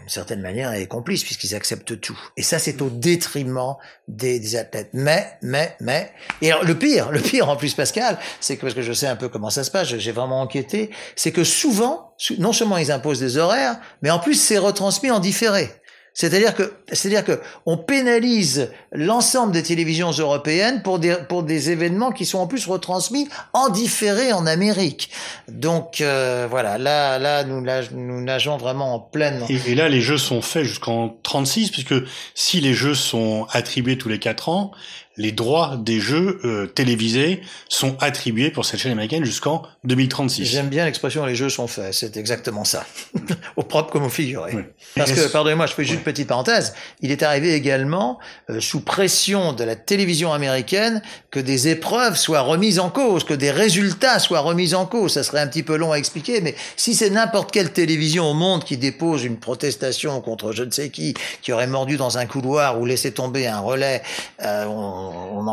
d'une 0.00 0.08
certaine 0.08 0.40
manière, 0.40 0.72
est 0.72 0.86
complice 0.86 1.24
puisqu'ils 1.24 1.54
acceptent 1.54 1.98
tout. 2.00 2.18
Et 2.36 2.42
ça, 2.42 2.58
c'est 2.58 2.80
au 2.82 2.90
détriment 2.90 3.74
des, 4.06 4.38
des, 4.38 4.56
athlètes. 4.56 4.90
Mais, 4.92 5.38
mais, 5.42 5.76
mais, 5.80 6.12
et 6.42 6.52
alors, 6.52 6.64
le 6.64 6.76
pire, 6.76 7.10
le 7.10 7.20
pire 7.20 7.48
en 7.48 7.56
plus, 7.56 7.74
Pascal, 7.74 8.18
c'est 8.40 8.56
que 8.56 8.62
parce 8.62 8.74
que 8.74 8.82
je 8.82 8.92
sais 8.92 9.06
un 9.06 9.16
peu 9.16 9.28
comment 9.28 9.50
ça 9.50 9.64
se 9.64 9.70
passe, 9.70 9.88
j'ai 9.88 10.12
vraiment 10.12 10.40
enquêté, 10.40 10.90
c'est 11.16 11.32
que 11.32 11.44
souvent, 11.44 12.14
non 12.38 12.52
seulement 12.52 12.76
ils 12.76 12.92
imposent 12.92 13.20
des 13.20 13.38
horaires, 13.38 13.80
mais 14.02 14.10
en 14.10 14.18
plus 14.18 14.34
c'est 14.34 14.58
retransmis 14.58 15.10
en 15.10 15.20
différé. 15.20 15.70
C'est-à-dire 16.14 16.54
que, 16.54 16.74
c'est-à-dire 16.90 17.24
que 17.24 17.40
on 17.64 17.76
pénalise 17.76 18.70
l'ensemble 18.92 19.52
des 19.52 19.62
télévisions 19.62 20.10
européennes 20.10 20.82
pour 20.82 20.98
des 20.98 21.16
pour 21.28 21.42
des 21.42 21.70
événements 21.70 22.10
qui 22.10 22.26
sont 22.26 22.38
en 22.38 22.46
plus 22.46 22.66
retransmis 22.66 23.28
en 23.52 23.68
différé 23.68 24.32
en 24.32 24.46
Amérique. 24.46 25.10
Donc 25.48 26.00
euh, 26.00 26.46
voilà, 26.50 26.76
là 26.78 27.18
là 27.18 27.44
nous 27.44 27.64
nous 27.92 28.20
nageons 28.20 28.56
vraiment 28.56 28.94
en 28.94 28.98
pleine. 28.98 29.44
Et, 29.48 29.74
là 29.74 29.88
les 29.88 30.00
jeux 30.00 30.18
sont 30.18 30.42
faits 30.42 30.64
jusqu'en 30.64 31.16
36 31.22 31.70
puisque 31.70 31.94
si 32.34 32.60
les 32.60 32.74
jeux 32.74 32.94
sont 32.94 33.46
attribués 33.50 33.96
tous 33.96 34.08
les 34.08 34.18
quatre 34.18 34.48
ans, 34.48 34.72
les 35.18 35.32
droits 35.32 35.76
des 35.76 36.00
jeux 36.00 36.40
euh, 36.44 36.66
télévisés 36.66 37.42
sont 37.68 37.96
attribués 38.00 38.50
pour 38.50 38.64
cette 38.64 38.80
chaîne 38.80 38.92
américaine 38.92 39.24
jusqu'en 39.24 39.62
2036. 39.84 40.44
J'aime 40.44 40.68
bien 40.68 40.84
l'expression 40.84 41.26
les 41.26 41.34
jeux 41.34 41.48
sont 41.48 41.66
faits, 41.66 41.92
c'est 41.92 42.16
exactement 42.16 42.64
ça, 42.64 42.86
au 43.56 43.62
propre 43.62 43.90
comme 43.90 44.04
au 44.04 44.08
figuré. 44.08 44.52
Parce 44.96 45.12
que, 45.12 45.26
pardonnez-moi, 45.28 45.66
je 45.66 45.74
fais 45.74 45.84
juste 45.84 45.98
une 45.98 46.04
petite 46.04 46.28
parenthèse, 46.28 46.74
il 47.00 47.10
est 47.10 47.22
arrivé 47.22 47.54
également, 47.54 48.18
euh, 48.48 48.60
sous 48.60 48.80
pression 48.80 49.52
de 49.52 49.64
la 49.64 49.74
télévision 49.74 50.32
américaine, 50.32 51.02
que 51.30 51.40
des 51.40 51.68
épreuves 51.68 52.16
soient 52.16 52.40
remises 52.40 52.78
en 52.78 52.90
cause, 52.90 53.24
que 53.24 53.34
des 53.34 53.50
résultats 53.50 54.20
soient 54.20 54.40
remis 54.40 54.74
en 54.74 54.86
cause. 54.86 55.14
Ça 55.14 55.24
serait 55.24 55.40
un 55.40 55.48
petit 55.48 55.64
peu 55.64 55.76
long 55.76 55.92
à 55.92 55.96
expliquer, 55.96 56.40
mais 56.40 56.54
si 56.76 56.94
c'est 56.94 57.10
n'importe 57.10 57.50
quelle 57.50 57.72
télévision 57.72 58.30
au 58.30 58.34
monde 58.34 58.64
qui 58.64 58.76
dépose 58.76 59.24
une 59.24 59.38
protestation 59.38 60.20
contre 60.20 60.52
je 60.52 60.62
ne 60.62 60.70
sais 60.70 60.90
qui, 60.90 61.14
qui 61.42 61.52
aurait 61.52 61.66
mordu 61.66 61.96
dans 61.96 62.18
un 62.18 62.26
couloir 62.26 62.80
ou 62.80 62.86
laissé 62.86 63.12
tomber 63.12 63.46
un 63.48 63.58
relais, 63.58 64.02
euh, 64.44 64.66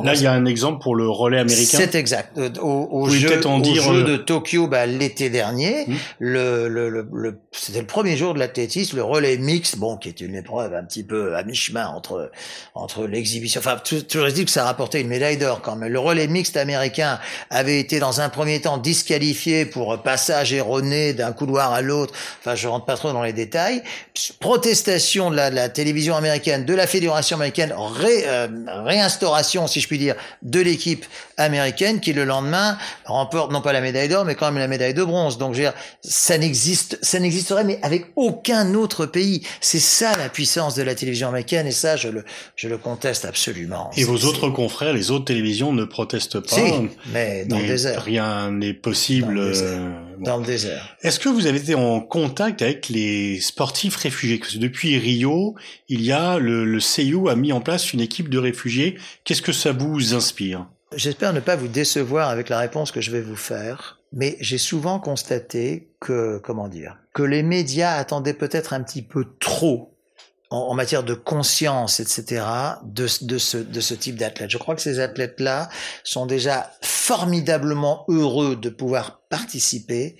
Là, 0.04 0.14
il 0.16 0.22
y 0.22 0.28
a 0.28 0.34
un 0.34 0.46
exemple 0.46 0.82
pour 0.82 0.96
le 0.96 1.10
relais 1.10 1.40
américain. 1.40 1.78
C'est 1.78 1.96
exact. 1.96 2.38
Euh, 2.38 2.50
au, 2.62 2.88
au 2.92 3.10
jeu, 3.10 3.46
en 3.46 3.60
dire 3.60 3.82
jeu 3.84 4.04
de 4.04 4.18
Tokyo, 4.18 4.68
bah, 4.68 4.86
l'été 4.86 5.30
dernier, 5.30 5.86
hmm. 5.88 5.96
le, 6.20 6.68
le, 6.68 6.90
le, 6.90 7.40
c'était 7.52 7.82
le 7.82 7.88
premier 7.88 8.18
jour 8.18 8.34
de 8.34 8.40
l'athlétisme, 8.40 8.98
le 8.98 9.04
relais 9.04 9.38
mix, 9.38 9.76
bon, 9.78 9.98
qui 9.98 10.10
est 10.10 10.22
une 10.22 10.36
épreuve 10.36 10.74
un 10.74 10.84
petit 10.84 11.04
peu 11.04 11.36
à 11.36 11.44
mi-chemin 11.44 11.88
entre 11.88 12.32
entre 12.74 13.06
l'exhibition. 13.06 13.60
Enfin, 13.60 13.78
toujours 13.84 14.28
dit 14.28 14.46
que 14.46 14.52
ça 14.52 14.66
rapportait 14.66 15.02
une 15.02 15.08
médaille 15.08 15.38
d'or 15.38 15.62
quand 15.62 15.76
même. 15.76 15.92
Le 15.92 16.00
relais 16.00 16.28
mixte 16.28 16.58
américain 16.58 17.20
avait 17.50 17.80
été 17.80 18.00
dans 18.00 18.22
un 18.22 18.30
premier 18.30 18.62
temps 18.62 18.78
disqualifié 18.78 19.66
pour 19.66 19.98
passage 20.02 20.54
erroné 20.54 21.14
d'un 21.14 21.32
couloir 21.32 21.74
à 21.74 21.82
l'autre. 21.82 22.14
Enfin, 22.40 22.56
je 22.56 22.68
rentre 22.68 22.86
pas 22.86 22.96
trop 22.96 23.14
dans 23.14 23.24
les 23.24 23.34
détails. 23.34 23.82
Protestation 24.40 25.32
de 25.32 25.36
la, 25.36 25.50
de 25.50 25.56
la 25.56 25.70
télévision 25.70 26.16
américaine, 26.16 26.66
de 26.66 26.74
la 26.74 26.88
fédération 26.88 27.38
américaine, 27.38 27.74
ré, 27.78 28.24
euh, 28.26 28.48
réinstauration 28.84 29.45
si 29.46 29.80
je 29.80 29.88
puis 29.88 29.98
dire, 29.98 30.16
de 30.42 30.60
l'équipe 30.60 31.06
américaine 31.38 32.00
qui 32.00 32.14
le 32.14 32.26
lendemain 32.26 32.78
remporte 33.06 33.52
non 33.52 33.62
pas 33.62 33.74
la 33.74 33.82
médaille 33.82 34.10
d'or, 34.10 34.26
mais 34.26 34.36
quand 34.36 34.48
même 34.48 34.58
la 34.58 34.68
médaille 34.68 34.94
de 34.94 35.04
bronze. 35.04 35.38
Donc, 35.38 35.54
je 35.54 35.60
veux 35.60 35.66
dire, 35.66 35.74
ça 36.02 36.38
n'existe, 36.38 36.98
ça 37.02 37.20
n'existerait, 37.20 37.64
mais 37.64 37.80
avec 37.82 38.08
aucun 38.16 38.74
autre 38.74 39.06
pays. 39.06 39.46
C'est 39.62 39.80
ça 39.80 40.16
la 40.18 40.30
puissance 40.30 40.76
de 40.76 40.84
la 40.84 40.96
télévision 40.96 41.30
américaine, 41.30 41.68
et 41.68 41.72
ça, 41.72 41.96
je 41.96 42.10
le, 42.10 42.26
je 42.56 42.68
le 42.68 42.78
conteste 42.78 43.26
absolument. 43.26 43.92
Et 43.96 44.04
vos 44.04 44.26
autres 44.26 44.50
confrères, 44.50 44.94
les 44.94 45.12
autres 45.12 45.26
télévisions 45.26 45.74
ne 45.74 45.86
protestent 45.86 46.40
pas. 46.40 46.56
Si, 46.56 46.90
mais 47.12 47.46
dans 47.46 47.60
le 47.60 47.68
désert. 47.68 48.04
Rien 48.04 48.52
n'est 48.52 48.74
possible. 48.74 49.54
Dans 50.20 50.38
le 50.38 50.46
désert. 50.46 50.96
Est-ce 51.02 51.20
que 51.20 51.30
vous 51.30 51.48
avez 51.48 51.60
été 51.60 51.76
en 51.76 52.00
contact 52.00 52.62
avec 52.62 52.90
les 52.90 53.40
sportifs 53.40 53.96
réfugiés? 53.96 54.38
Parce 54.38 54.54
que 54.54 54.60
depuis 54.60 54.98
Rio, 54.98 55.56
il 55.90 56.02
y 56.02 56.12
a 56.12 56.38
le, 56.40 56.66
le 56.66 56.80
CIO 56.80 57.28
a 57.30 57.36
mis 57.36 57.52
en 57.52 57.62
place 57.62 57.94
une 57.94 58.02
équipe 58.02 58.30
de 58.30 58.38
réfugiés. 58.38 58.98
Qu'est-ce 59.24 59.42
que 59.42 59.52
ça 59.52 59.72
vous 59.72 60.14
inspire? 60.14 60.68
J'espère 60.96 61.34
ne 61.34 61.40
pas 61.40 61.56
vous 61.56 61.68
décevoir 61.68 62.30
avec 62.30 62.50
la 62.50 62.60
réponse 62.60 62.92
que 62.92 63.02
je 63.02 63.12
vais 63.12 63.22
vous 63.22 63.36
faire, 63.36 64.00
Mais 64.14 64.38
j'ai 64.40 64.58
souvent 64.58 65.00
constaté 65.00 65.90
que, 66.00 66.38
comment 66.38 66.70
dire, 66.70 66.98
que 67.14 67.24
les 67.24 67.44
médias 67.44 67.96
attendaient 67.96 68.34
peut-être 68.34 68.74
un 68.74 68.82
petit 68.82 69.02
peu 69.02 69.26
trop 69.40 69.95
en, 70.56 70.74
matière 70.74 71.04
de 71.04 71.14
conscience, 71.14 72.00
etc., 72.00 72.46
de, 72.84 73.08
de, 73.22 73.38
ce, 73.38 73.58
de 73.58 73.80
ce 73.82 73.94
type 73.94 74.18
d'athlètes. 74.18 74.50
Je 74.50 74.58
crois 74.58 74.76
que 74.76 74.82
ces 74.82 75.00
athlètes-là 75.00 75.70
sont 76.04 76.26
déjà 76.26 76.72
formidablement 76.82 78.06
heureux 78.08 78.56
de 78.56 78.70
pouvoir 78.70 79.22
participer 79.30 80.18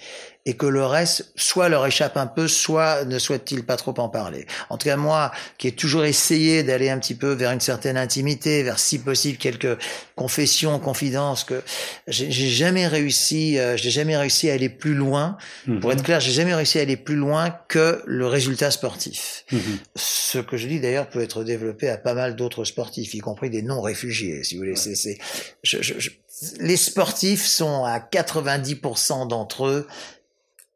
et 0.48 0.54
que 0.54 0.68
le 0.68 0.86
reste 0.86 1.32
soit 1.36 1.70
leur 1.70 1.86
échappe 1.88 2.18
un 2.18 2.28
peu, 2.28 2.48
soit 2.48 3.04
ne 3.06 3.18
souhaite-t-il 3.18 3.66
pas 3.66 3.78
trop 3.78 3.96
en 3.98 4.10
parler. 4.10 4.46
En 4.70 4.78
tout 4.78 4.86
cas, 4.86 4.96
moi, 4.96 5.32
qui 5.58 5.68
ai 5.68 5.72
toujours 5.72 6.06
essayé 6.06 6.62
d'aller 6.62 6.90
un 6.90 7.00
petit 7.00 7.16
peu 7.16 7.32
vers 7.32 7.52
une 7.52 7.60
certaine 7.60 7.98
intimité, 7.98 8.62
vers 8.62 8.78
si 8.78 9.00
possible 9.00 9.40
quelques 9.40 9.78
confessions, 10.16 10.80
confidences, 10.80 11.44
que 11.44 11.64
j'ai 12.08 12.30
jamais 12.30 12.88
réussi, 12.88 13.58
euh, 13.58 13.76
j'ai 13.76 13.90
jamais 13.90 14.16
réussi 14.16 14.52
à 14.52 14.54
aller 14.54 14.70
plus 14.70 14.94
loin. 14.94 15.38
Mhm. 15.66 15.80
Pour 15.80 15.92
être 15.92 16.04
clair, 16.04 16.20
j'ai 16.20 16.32
jamais 16.32 16.54
réussi 16.54 16.78
à 16.78 16.84
aller 16.84 16.98
plus 16.98 17.16
loin 17.16 17.50
que 17.68 18.04
le 18.06 18.28
résultat 18.28 18.70
sportif. 18.70 19.46
Mhm. 19.52 19.60
Ce 19.96 20.38
que 20.38 20.58
je 20.58 20.68
dis 20.68 20.80
d'ailleurs 20.80 21.10
peut 21.10 21.22
être 21.22 21.44
développé 21.44 21.90
à 21.90 21.98
pas 21.98 22.14
mal 22.14 22.36
d'autres 22.36 22.66
sportifs, 22.66 23.16
y 23.16 23.20
compris 23.20 23.50
des 23.50 23.64
non-réfugiés, 23.64 24.44
si 24.44 24.56
vous 24.56 24.62
voulez. 24.62 24.76
C'est, 24.76 25.18
je, 25.64 25.82
je, 25.82 26.10
les 26.60 26.78
sportifs 26.78 27.46
sont 27.46 27.86
à 27.86 28.00
90% 28.00 29.28
d'entre 29.28 29.68
eux 29.68 29.88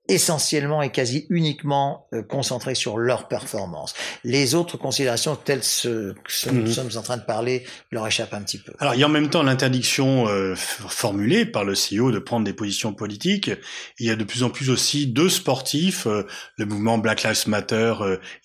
essentiellement 0.10 0.82
et 0.82 0.90
quasi 0.90 1.28
uniquement 1.30 2.08
euh, 2.14 2.24
concentrés 2.24 2.76
sur 2.76 2.98
leur 2.98 3.28
performance. 3.28 3.94
Les 4.24 4.56
autres 4.56 4.76
considérations 4.76 5.36
telles 5.36 5.64
ce, 5.64 6.14
que 6.14 6.50
nous 6.50 6.62
mhm. 6.62 6.72
sommes 6.72 6.90
en 6.96 7.02
train 7.02 7.18
de 7.18 7.24
parler 7.24 7.64
leur 7.92 8.06
échappent 8.08 8.34
un 8.34 8.42
petit 8.42 8.58
peu. 8.58 8.74
Alors 8.80 8.96
il 8.96 9.00
y 9.00 9.04
a 9.04 9.06
en 9.06 9.12
même 9.12 9.30
temps 9.30 9.44
l'interdiction 9.44 10.28
euh, 10.28 10.56
formulée 10.56 11.46
par 11.46 11.64
le 11.64 11.74
CEO 11.74 12.12
de 12.12 12.18
prendre 12.18 12.44
des 12.44 12.54
positions 12.54 12.92
politiques. 12.92 13.52
Il 14.00 14.08
y 14.08 14.10
a 14.10 14.16
de 14.16 14.24
plus 14.24 14.42
en 14.42 14.50
plus 14.50 14.72
aussi 14.72 15.06
deux 15.06 15.30
sportifs. 15.30 16.08
Euh, 16.08 16.24
le 16.58 16.66
mouvement 16.66 16.98
Black 16.98 17.24
Lives 17.24 17.48
Matter 17.48 17.94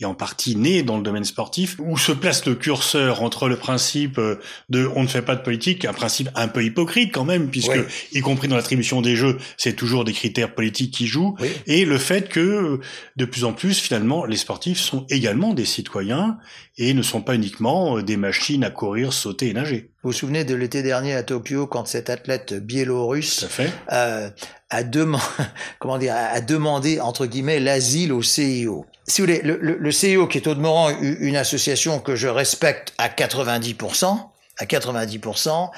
est 0.00 0.05
en 0.05 0.14
partie 0.14 0.57
né 0.57 0.83
dans 0.83 0.98
le 0.98 1.03
domaine 1.03 1.24
sportif, 1.24 1.77
où 1.79 1.96
se 1.96 2.12
place 2.12 2.44
le 2.44 2.55
curseur 2.55 3.22
entre 3.22 3.48
le 3.48 3.57
principe 3.57 4.20
de 4.68 4.90
on 4.94 5.03
ne 5.03 5.09
fait 5.09 5.22
pas 5.22 5.35
de 5.35 5.42
politique, 5.42 5.85
un 5.87 5.92
principe 5.92 6.29
un 6.35 6.48
peu 6.48 6.62
hypocrite 6.62 7.12
quand 7.12 7.24
même, 7.24 7.48
puisque 7.48 7.79
y 8.12 8.20
compris 8.20 8.48
dans 8.48 8.57
l'attribution 8.57 9.00
des 9.00 9.16
jeux, 9.16 9.38
c'est 9.57 9.74
toujours 9.74 10.05
des 10.05 10.12
critères 10.12 10.55
politiques 10.55 10.92
qui 10.92 11.07
jouent. 11.07 11.37
Oui 11.40 11.54
et 11.67 11.85
le 11.85 11.99
fait 11.99 12.29
que 12.29 12.81
de 13.17 13.25
plus 13.25 13.45
en 13.45 13.53
plus 13.53 13.79
finalement 13.79 14.25
les 14.25 14.37
sportifs 14.37 14.79
sont 14.79 15.07
également 15.11 15.55
des 15.55 15.64
citoyens 15.64 16.38
et 16.77 16.95
ne 16.95 17.03
sont 17.03 17.21
pas 17.21 17.35
uniquement 17.35 17.99
euh, 17.99 18.03
des 18.03 18.17
machines 18.17 18.64
à 18.64 18.71
courir, 18.71 19.12
sauter 19.12 19.49
et 19.49 19.53
nager. 19.53 19.90
Vous 20.03 20.11
vous 20.11 20.17
souvenez 20.17 20.45
de 20.45 20.55
l'été 20.55 20.83
dernier 20.83 21.14
à 21.14 21.23
Tokyo 21.23 21.67
quand 21.67 21.87
cet 21.87 22.11
athlète 22.11 22.55
biélorusse 22.55 23.47
euh, 23.93 24.31
a, 24.71 24.83
demandé, 24.83 25.25
comment 25.79 25.99
dire, 25.99 26.14
a 26.14 26.40
demandé 26.40 27.01
entre 27.01 27.27
guillemets 27.27 27.61
l'asile 27.61 28.12
au 28.12 28.23
CIO. 28.23 28.87
Si 29.07 29.21
vous 29.21 29.27
voulez, 29.27 29.43
le, 29.43 29.59
le, 29.61 29.77
le 29.79 29.93
CIO 29.93 30.27
qui 30.27 30.38
est 30.38 30.49
au 30.49 30.55
demeurant 30.55 30.90
une 31.01 31.37
association 31.37 32.01
que 32.01 32.17
je 32.17 32.29
respecte 32.29 32.93
à 32.99 33.09
90%, 33.09 34.34
à 34.59 34.64
90%, 34.67 35.71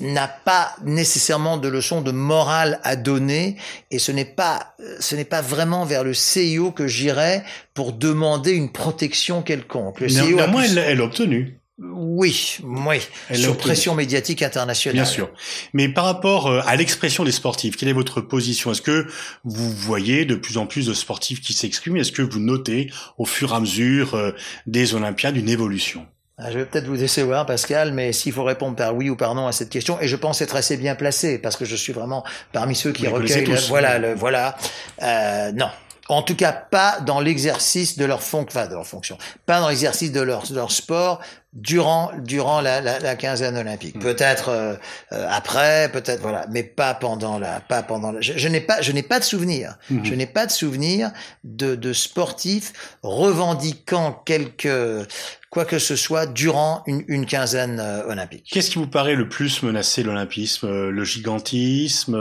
n'a 0.00 0.28
pas 0.28 0.74
nécessairement 0.84 1.58
de 1.58 1.68
leçon 1.68 2.00
de 2.00 2.10
morale 2.10 2.80
à 2.84 2.96
donner 2.96 3.56
et 3.90 3.98
ce 3.98 4.12
n'est 4.12 4.24
pas 4.24 4.74
ce 4.98 5.14
n'est 5.14 5.24
pas 5.24 5.42
vraiment 5.42 5.84
vers 5.84 6.04
le 6.04 6.14
CIO 6.14 6.70
que 6.70 6.86
j'irai 6.86 7.42
pour 7.74 7.92
demander 7.92 8.52
une 8.52 8.72
protection 8.72 9.42
quelconque. 9.42 10.00
Le 10.00 10.08
CIO 10.08 10.36
Néanmoins, 10.36 10.62
elle, 10.62 10.78
elle 10.78 10.98
l'a 10.98 11.04
obtenu. 11.04 11.60
Oui, 11.82 12.58
oui, 12.62 12.96
elle 13.30 13.38
sur 13.38 13.56
pression 13.56 13.94
médiatique 13.94 14.42
internationale. 14.42 14.96
Bien 14.96 15.04
sûr. 15.06 15.30
Mais 15.72 15.88
par 15.88 16.04
rapport 16.04 16.46
euh, 16.46 16.60
à 16.66 16.76
l'expression 16.76 17.24
des 17.24 17.32
sportifs, 17.32 17.76
quelle 17.76 17.88
est 17.88 17.94
votre 17.94 18.20
position? 18.20 18.70
Est-ce 18.70 18.82
que 18.82 19.06
vous 19.44 19.70
voyez 19.70 20.26
de 20.26 20.34
plus 20.34 20.58
en 20.58 20.66
plus 20.66 20.86
de 20.86 20.92
sportifs 20.92 21.40
qui 21.40 21.54
s'expriment? 21.54 21.96
Est-ce 21.96 22.12
que 22.12 22.20
vous 22.20 22.38
notez 22.38 22.90
au 23.16 23.24
fur 23.24 23.52
et 23.52 23.56
à 23.56 23.60
mesure 23.60 24.14
euh, 24.14 24.32
des 24.66 24.94
Olympiades 24.94 25.38
une 25.38 25.48
évolution? 25.48 26.06
Je 26.48 26.58
vais 26.58 26.64
peut-être 26.64 26.86
vous 26.86 26.96
décevoir, 26.96 27.46
Pascal, 27.46 27.92
mais 27.92 28.12
s'il 28.12 28.32
faut 28.32 28.44
répondre 28.44 28.76
par 28.76 28.94
oui 28.94 29.10
ou 29.10 29.16
par 29.16 29.34
non 29.34 29.46
à 29.46 29.52
cette 29.52 29.70
question, 29.70 30.00
et 30.00 30.08
je 30.08 30.16
pense 30.16 30.40
être 30.40 30.56
assez 30.56 30.76
bien 30.76 30.94
placé, 30.94 31.38
parce 31.38 31.56
que 31.56 31.64
je 31.64 31.76
suis 31.76 31.92
vraiment 31.92 32.24
parmi 32.52 32.74
ceux 32.74 32.92
qui 32.92 33.06
recueillent... 33.06 33.44
voilà, 33.68 33.98
le, 33.98 34.14
voilà. 34.14 34.56
Euh, 35.02 35.52
non, 35.52 35.68
en 36.08 36.22
tout 36.22 36.34
cas 36.34 36.52
pas 36.52 37.00
dans 37.00 37.20
l'exercice 37.20 37.96
de 37.96 38.04
leur, 38.04 38.22
fon 38.22 38.44
enfin, 38.46 38.66
de 38.66 38.74
leur 38.74 38.86
fonction, 38.86 39.16
pas 39.46 39.60
dans 39.60 39.68
l'exercice 39.68 40.12
de 40.12 40.20
leur, 40.20 40.46
de 40.46 40.54
leur 40.54 40.72
sport 40.72 41.20
durant 41.52 42.12
durant 42.18 42.60
la, 42.60 42.80
la, 42.80 43.00
la 43.00 43.16
quinzaine 43.16 43.56
olympique. 43.56 43.96
Hmm. 43.96 44.00
Peut-être 44.00 44.50
euh, 44.50 44.74
euh, 45.12 45.26
après, 45.30 45.90
peut-être 45.92 46.20
voilà, 46.20 46.46
mais 46.50 46.62
pas 46.62 46.94
pendant 46.94 47.38
la, 47.38 47.60
pas 47.60 47.82
pendant. 47.82 48.12
La, 48.12 48.20
je, 48.20 48.48
n'ai 48.48 48.60
pas, 48.60 48.80
je 48.80 48.92
n'ai 48.92 49.02
pas 49.02 49.18
de 49.18 49.24
souvenir. 49.24 49.76
Hmm. 49.90 50.04
Je 50.04 50.14
n'ai 50.14 50.26
pas 50.26 50.46
de 50.46 50.52
souvenir 50.52 51.10
de, 51.42 51.74
de 51.74 51.92
sportifs 51.92 52.72
revendiquant 53.02 54.12
quelques 54.24 55.08
quoi 55.50 55.64
que 55.64 55.80
ce 55.80 55.96
soit 55.96 56.26
durant 56.26 56.84
une, 56.86 57.02
une 57.08 57.26
quinzaine 57.26 57.80
euh, 57.80 58.06
olympique. 58.06 58.46
Qu'est-ce 58.52 58.70
qui 58.70 58.78
vous 58.78 58.86
paraît 58.86 59.16
le 59.16 59.28
plus 59.28 59.64
menacer 59.64 60.04
l'olympisme 60.04 60.68
euh, 60.68 60.90
Le 60.92 61.02
gigantisme, 61.02 62.14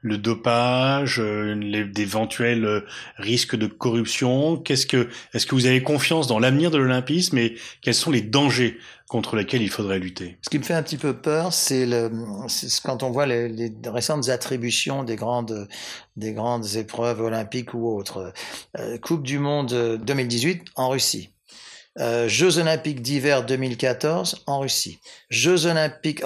le 0.00 0.18
dopage, 0.18 1.20
d'éventuels 1.20 2.82
risques 3.16 3.54
de 3.54 3.68
corruption? 3.68 4.56
Qu'est-ce 4.56 4.88
que 4.88 5.08
est-ce 5.32 5.46
que 5.46 5.54
vous 5.54 5.66
avez 5.66 5.84
confiance 5.84 6.26
dans 6.26 6.40
l'avenir 6.40 6.72
de 6.72 6.78
l'olympisme 6.78 7.38
et 7.38 7.54
quels 7.80 7.94
sont 7.94 8.10
les 8.10 8.22
dangers 8.22 8.63
contre 9.08 9.36
lesquels 9.36 9.62
il 9.62 9.70
faudrait 9.70 9.98
lutter. 9.98 10.38
Ce 10.42 10.50
qui 10.50 10.58
me 10.58 10.64
fait 10.64 10.74
un 10.74 10.82
petit 10.82 10.96
peu 10.96 11.14
peur, 11.14 11.52
c'est 11.52 11.86
quand 12.84 13.02
on 13.02 13.10
voit 13.10 13.26
les, 13.26 13.72
récentes 13.86 14.28
attributions 14.28 15.04
des 15.04 15.16
grandes, 15.16 15.68
des 16.16 16.32
grandes 16.32 16.76
épreuves 16.76 17.20
olympiques 17.20 17.74
ou 17.74 17.88
autres. 17.88 18.32
coupe 19.02 19.22
du 19.22 19.38
Monde 19.38 20.00
2018 20.04 20.64
en 20.76 20.88
Russie. 20.88 21.30
Euh, 22.00 22.28
Jeux 22.28 22.58
olympiques 22.58 23.02
d'hiver 23.02 23.44
2014 23.44 24.42
en 24.46 24.60
Russie. 24.60 24.98
Jeux 25.30 25.66
olympiques, 25.66 26.22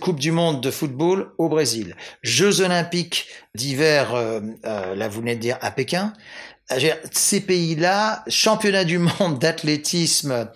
Coupe 0.00 0.20
du 0.20 0.30
Monde 0.30 0.60
de 0.60 0.70
football 0.70 1.32
au 1.36 1.48
Brésil. 1.48 1.96
Jeux 2.22 2.60
olympiques 2.60 3.26
d'hiver, 3.56 4.14
euh, 4.14 4.40
euh, 4.64 4.94
là 4.94 5.08
vous 5.08 5.20
venez 5.20 5.34
de 5.34 5.40
dire, 5.40 5.58
à 5.62 5.72
Pékin. 5.72 6.12
Ces 7.10 7.40
pays-là, 7.40 8.22
championnat 8.28 8.84
du 8.84 8.98
monde 8.98 9.40
d'athlétisme 9.40 10.48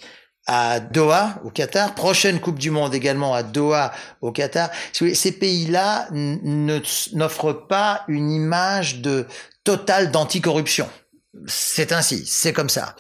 à 0.46 0.80
Doha, 0.80 1.40
au 1.44 1.50
Qatar, 1.50 1.94
prochaine 1.94 2.40
Coupe 2.40 2.59
du 2.59 2.70
Monde 2.70 2.94
également 2.94 3.35
à 3.35 3.42
Doha, 3.42 3.92
au 4.20 4.33
Qatar. 4.33 4.70
Ces 4.92 5.33
pays-là 5.33 6.09
n'offrent 6.12 7.66
pas 7.66 8.04
une 8.09 8.30
image 8.30 9.00
de 9.00 9.26
totale 9.64 10.11
d'anticorruption. 10.11 10.88
C'est 11.46 11.92
ainsi, 11.92 12.26
c'est 12.26 12.52
comme 12.52 12.68
ça. 12.68 12.94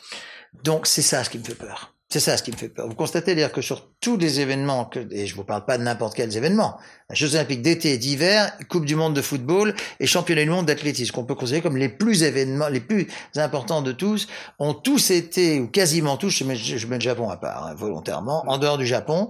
Donc 0.62 0.86
c'est 0.86 1.02
ça 1.02 1.22
ce 1.24 1.30
qui 1.30 1.38
me 1.38 1.44
fait 1.44 1.54
peur. 1.54 1.94
C'est 2.08 2.20
ça 2.20 2.36
ce 2.36 2.42
qui 2.42 2.52
me 2.52 2.56
fait 2.56 2.68
peur. 2.68 2.86
Vous 2.88 2.94
constatez 2.94 3.34
d'ailleurs 3.34 3.52
que 3.52 3.60
sur 3.60 3.90
tous 4.00 4.16
les 4.16 4.40
événements, 4.40 4.88
et 5.10 5.26
je 5.26 5.34
vous 5.34 5.42
parle 5.42 5.64
pas 5.64 5.78
de 5.78 5.82
n'importe 5.82 6.14
quels 6.14 6.36
événements, 6.36 6.78
Jeux 7.12 7.34
olympiques 7.34 7.60
d'été, 7.60 7.98
d'hiver, 7.98 8.52
Coupe 8.70 8.86
du 8.86 8.96
monde 8.96 9.12
de 9.14 9.20
football 9.20 9.74
et 10.00 10.06
Championnat 10.06 10.44
du 10.44 10.50
monde 10.50 10.64
d'athlétisme, 10.64 11.12
qu'on 11.12 11.24
peut 11.24 11.34
considérer 11.34 11.60
comme 11.60 11.76
les 11.76 11.90
plus 11.90 12.22
événements, 12.22 12.68
les 12.68 12.80
plus 12.80 13.08
importants 13.36 13.82
de 13.82 13.92
tous, 13.92 14.26
ont 14.58 14.72
tous 14.72 15.10
été, 15.10 15.60
ou 15.60 15.66
quasiment 15.68 16.16
tous, 16.16 16.30
je 16.30 16.44
mets, 16.44 16.54
le 16.54 17.00
Japon 17.00 17.28
à 17.28 17.36
part, 17.36 17.66
hein, 17.66 17.74
volontairement, 17.76 18.42
en 18.46 18.56
dehors 18.56 18.78
du 18.78 18.86
Japon, 18.86 19.28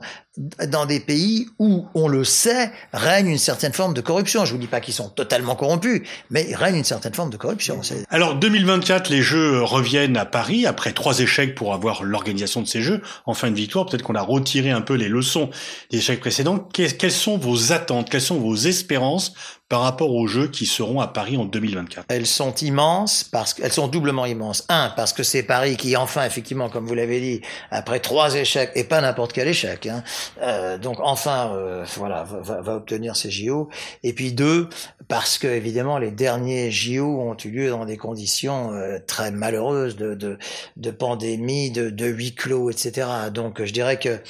dans 0.67 0.87
des 0.87 1.01
pays 1.01 1.47
où, 1.59 1.87
on 1.95 2.09
le 2.09 2.25
sait, 2.25 2.71
règne 2.93 3.29
une 3.29 3.39
certaine 3.39 3.73
forme 3.73 3.95
de 3.95 4.01
corruption. 4.01 4.45
Je 4.45 4.53
vous 4.53 4.59
dis 4.59 4.67
pas 4.67 4.81
qu'ils 4.81 4.95
sont 4.95 5.09
totalement 5.09 5.55
corrompus, 5.55 6.03
mais 6.31 6.55
règne 6.55 6.77
une 6.77 6.85
certaine 6.85 7.15
forme 7.15 7.31
de 7.31 7.37
corruption. 7.37 7.81
Alors 8.11 8.35
2024, 8.35 9.11
les 9.11 9.23
Jeux 9.23 9.63
reviennent 9.63 10.17
à 10.17 10.25
Paris 10.25 10.67
après 10.67 10.93
trois 10.93 11.21
échecs 11.21 11.55
pour 11.55 11.73
avoir 11.73 12.03
l'organisation 12.03 12.63
de 12.63 12.67
ces 12.67 12.83
Jeux. 12.83 13.01
En 13.27 13.35
fin 13.35 13.51
de 13.51 13.57
victoire, 13.57 13.87
peut-être 13.87 14.03
qu'on 14.03 14.17
a 14.17 14.23
retiré 14.23 14.71
un 14.71 14.81
peu 14.81 14.95
les 14.95 15.09
leçons 15.09 15.51
des 15.91 15.99
échecs 15.99 16.21
précédents. 16.21 16.59
Quelles 16.59 17.13
sont 17.13 17.39
vos 17.39 17.64
attentes, 17.73 18.11
quelles 18.11 18.21
sont 18.21 18.39
vos 18.39 18.55
espérances 18.57 19.35
par 19.69 19.81
rapport 19.81 20.15
aux 20.15 20.27
Jeux 20.27 20.49
qui 20.49 20.67
seront 20.67 21.01
à 21.01 21.07
Paris 21.07 21.37
en 21.37 21.47
2024 21.47 22.05
Elles 22.09 22.27
sont 22.27 22.55
immenses 22.57 23.25
parce 23.25 23.55
qu'elles 23.55 23.73
sont 23.73 23.89
doublement 23.89 24.27
immenses. 24.27 24.65
Un, 24.69 24.91
parce 24.91 25.13
que 25.13 25.23
c'est 25.23 25.43
Paris 25.43 25.77
qui 25.77 25.97
enfin, 25.97 26.25
effectivement, 26.27 26.69
comme 26.69 26.87
vous 26.87 26.95
l'avez 26.95 27.21
dit, 27.21 27.41
après 27.71 28.01
trois 28.01 28.35
échecs 28.35 28.71
et 28.75 28.85
pas 28.85 29.01
n'importe 29.01 29.33
quel 29.33 29.49
échec, 29.49 29.87
hein, 29.87 30.05
euh, 30.43 30.77
donc 30.77 30.99
enfin, 31.01 31.53
euh, 31.55 31.85
voilà, 31.97 32.25
va, 32.25 32.61
va, 32.61 32.77
obtenir 32.77 33.17
ces 33.17 33.31
JO. 33.31 33.71
Et 34.03 34.13
puis 34.13 34.33
deux, 34.33 34.69
parce 35.09 35.39
que 35.39 35.47
évidemment 35.47 35.99
les 35.99 36.11
derniers 36.11 36.71
JO 36.71 37.21
ont 37.21 37.37
eu 37.45 37.51
lieu 37.51 37.71
dans 37.71 37.87
des 37.87 37.97
conditions 37.97 38.73
euh, 38.73 38.99
très 39.07 39.31
malheureuses 39.31 39.97
de, 39.97 40.15
de, 40.15 40.39
de 40.77 40.91
pandémie, 40.91 41.71
de, 41.71 41.91
de 41.91 42.07
huis 42.07 42.35
clos, 42.35 42.71
etc. 42.71 43.07
Donc 43.33 43.65
je 43.65 43.73
dirais 43.73 43.99
que 43.99 44.21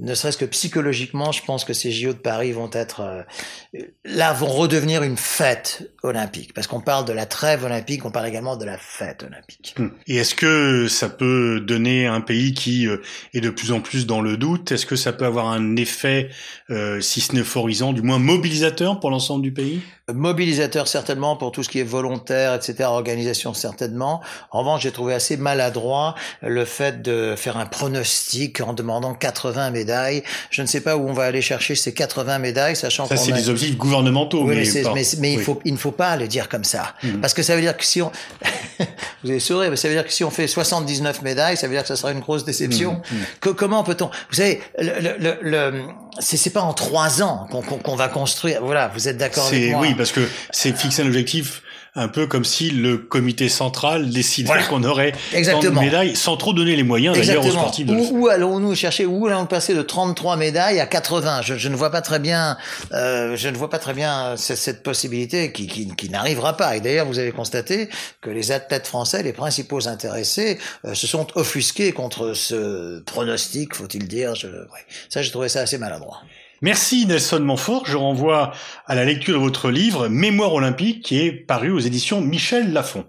ne 0.00 0.14
serait-ce 0.14 0.38
que 0.38 0.46
psychologiquement, 0.46 1.30
je 1.30 1.44
pense 1.44 1.64
que 1.64 1.72
ces 1.72 1.92
JO 1.92 2.12
de 2.12 2.18
Paris 2.18 2.52
vont 2.52 2.70
être 2.72 3.00
euh, 3.00 3.82
là 4.04 4.32
vont 4.32 4.48
redevenir 4.48 4.89
une 4.98 5.16
fête 5.16 5.90
olympique 6.02 6.52
parce 6.54 6.66
qu'on 6.66 6.80
parle 6.80 7.04
de 7.04 7.12
la 7.12 7.26
trêve 7.26 7.64
olympique, 7.64 8.04
on 8.04 8.10
parle 8.10 8.26
également 8.26 8.56
de 8.56 8.64
la 8.64 8.76
fête 8.76 9.22
olympique. 9.22 9.74
Hmm. 9.78 9.88
Et 10.06 10.16
est-ce 10.16 10.34
que 10.34 10.88
ça 10.88 11.08
peut 11.08 11.60
donner 11.60 12.06
un 12.06 12.20
pays 12.20 12.52
qui 12.52 12.86
euh, 12.86 12.98
est 13.32 13.40
de 13.40 13.50
plus 13.50 13.72
en 13.72 13.80
plus 13.80 14.06
dans 14.06 14.20
le 14.20 14.36
doute? 14.36 14.72
Est-ce 14.72 14.86
que 14.86 14.96
ça 14.96 15.12
peut 15.12 15.24
avoir 15.24 15.48
un 15.48 15.76
effet, 15.76 16.30
euh, 16.70 17.00
si 17.00 17.20
ce 17.20 17.34
n'est 17.34 17.40
euphorisant, 17.40 17.92
du 17.92 18.02
moins 18.02 18.18
mobilisateur 18.18 19.00
pour 19.00 19.10
l'ensemble 19.10 19.42
du 19.42 19.52
pays? 19.52 19.80
Mobilisateur 20.12 20.88
certainement 20.88 21.36
pour 21.36 21.52
tout 21.52 21.62
ce 21.62 21.68
qui 21.68 21.80
est 21.80 21.84
volontaire, 21.84 22.54
etc., 22.54 22.88
organisation 22.88 23.54
certainement. 23.54 24.20
En 24.50 24.60
revanche, 24.60 24.82
j'ai 24.82 24.92
trouvé 24.92 25.14
assez 25.14 25.36
maladroit 25.36 26.14
le 26.42 26.64
fait 26.64 27.02
de 27.02 27.34
faire 27.36 27.56
un 27.56 27.66
pronostic 27.66 28.60
en 28.60 28.72
demandant 28.72 29.14
80 29.14 29.70
médailles. 29.70 30.22
Je 30.50 30.62
ne 30.62 30.66
sais 30.66 30.80
pas 30.80 30.96
où 30.96 31.08
on 31.08 31.12
va 31.12 31.24
aller 31.24 31.42
chercher 31.42 31.74
ces 31.74 31.92
80 31.92 32.38
médailles, 32.38 32.76
sachant 32.76 33.06
ça 33.06 33.16
c'est 33.16 33.32
des 33.32 33.48
objectifs 33.48 33.76
gouvernementaux. 33.76 34.44
Oui, 34.44 34.68
mais, 34.94 35.02
mais, 35.18 35.32
il 35.34 35.40
faut 35.40 35.60
il 35.64 35.72
ne 35.72 35.78
faut 35.78 35.90
pas 35.90 36.16
le 36.16 36.28
dire 36.28 36.48
comme 36.48 36.64
ça, 36.64 36.94
mmh. 37.02 37.20
parce 37.20 37.34
que 37.34 37.42
ça 37.42 37.54
veut 37.54 37.62
dire 37.62 37.76
que 37.76 37.84
si 37.84 38.02
on 38.02 38.10
vous 39.24 39.30
avez 39.30 39.40
souri, 39.40 39.70
mais 39.70 39.76
ça 39.76 39.88
veut 39.88 39.94
dire 39.94 40.06
que 40.06 40.12
si 40.12 40.24
on 40.24 40.30
fait 40.30 40.46
79 40.46 41.22
médailles, 41.22 41.56
ça 41.56 41.66
veut 41.66 41.74
dire 41.74 41.82
que 41.82 41.88
ça 41.88 41.96
sera 41.96 42.12
une 42.12 42.20
grosse 42.20 42.44
déception. 42.44 42.94
Mmh, 42.94 43.48
mmh. 43.48 43.54
comment 43.54 43.84
peut-on 43.84 44.06
Vous 44.06 44.36
savez, 44.36 44.60
le, 44.78 45.16
le, 45.18 45.38
le 45.42 45.84
c'est 46.18 46.52
pas 46.52 46.62
en 46.62 46.72
trois 46.72 47.22
ans 47.22 47.46
qu'on 47.84 47.96
va 47.96 48.08
construire. 48.08 48.62
Voilà, 48.62 48.88
vous 48.94 49.08
êtes 49.08 49.16
d'accord 49.16 49.46
avec 49.46 49.70
moi 49.70 49.80
Oui, 49.80 49.94
parce 49.94 50.12
que 50.12 50.28
c'est 50.50 50.76
fixer 50.76 51.02
un 51.02 51.06
objectif 51.06 51.62
un 51.94 52.08
peu 52.08 52.26
comme 52.26 52.44
si 52.44 52.70
le 52.70 52.98
comité 52.98 53.48
central 53.48 54.10
décidait 54.10 54.62
qu'on 54.68 54.84
aurait 54.84 55.12
Exactement. 55.32 55.80
médailles 55.80 56.14
sans 56.14 56.36
trop 56.36 56.52
donner 56.52 56.76
les 56.76 56.82
moyens 56.82 57.16
d'ailleurs 57.16 57.44
aux 57.44 57.50
sportifs. 57.50 57.86
De 57.86 57.94
où, 57.94 58.22
où 58.22 58.28
allons-nous 58.28 58.74
chercher? 58.74 59.06
Où 59.06 59.26
allons-nous 59.26 59.46
passer 59.46 59.74
de 59.74 59.82
33 59.82 60.36
médailles 60.36 60.80
à 60.80 60.86
80 60.86 61.42
je, 61.42 61.54
je, 61.56 61.68
ne 61.68 61.76
vois 61.76 61.90
pas 61.90 62.02
très 62.02 62.18
bien. 62.18 62.56
Euh, 62.92 63.36
je 63.36 63.48
ne 63.48 63.56
vois 63.56 63.70
pas 63.70 63.78
très 63.78 63.94
bien 63.94 64.36
cette, 64.36 64.82
possibilité 64.82 65.52
qui, 65.52 65.66
qui, 65.66 65.94
qui 65.94 66.08
n'arrivera 66.08 66.56
pas. 66.56 66.76
Et 66.76 66.80
d'ailleurs, 66.80 67.06
vous 67.06 67.18
avez 67.18 67.32
constaté 67.32 67.88
que 68.20 68.30
les 68.30 68.52
athlètes 68.52 68.86
français, 68.86 69.22
les 69.22 69.32
principaux 69.32 69.88
intéressés, 69.88 70.58
euh, 70.84 70.94
se 70.94 71.06
sont 71.06 71.26
offusqués 71.34 71.92
contre 71.92 72.34
ce 72.34 73.00
pronostic, 73.00 73.74
faut-il 73.74 74.06
dire? 74.06 74.34
Je, 74.34 74.46
ouais. 74.46 74.86
Ça, 75.08 75.22
j'ai 75.22 75.30
trouvé 75.30 75.48
ça 75.48 75.60
assez 75.60 75.78
maladroit. 75.78 76.22
Merci 76.60 77.06
Nelson 77.06 77.40
Montfort. 77.40 77.86
Je 77.86 77.96
renvoie 77.96 78.52
à 78.86 78.94
la 78.94 79.04
lecture 79.04 79.34
de 79.34 79.40
votre 79.40 79.70
livre 79.70 80.08
Mémoire 80.08 80.54
olympique 80.54 81.04
qui 81.04 81.20
est 81.20 81.32
paru 81.32 81.70
aux 81.70 81.78
éditions 81.78 82.20
Michel 82.20 82.72
Lafon. 82.72 83.06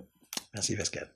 Merci 0.54 0.76
Pascal. 0.76 1.12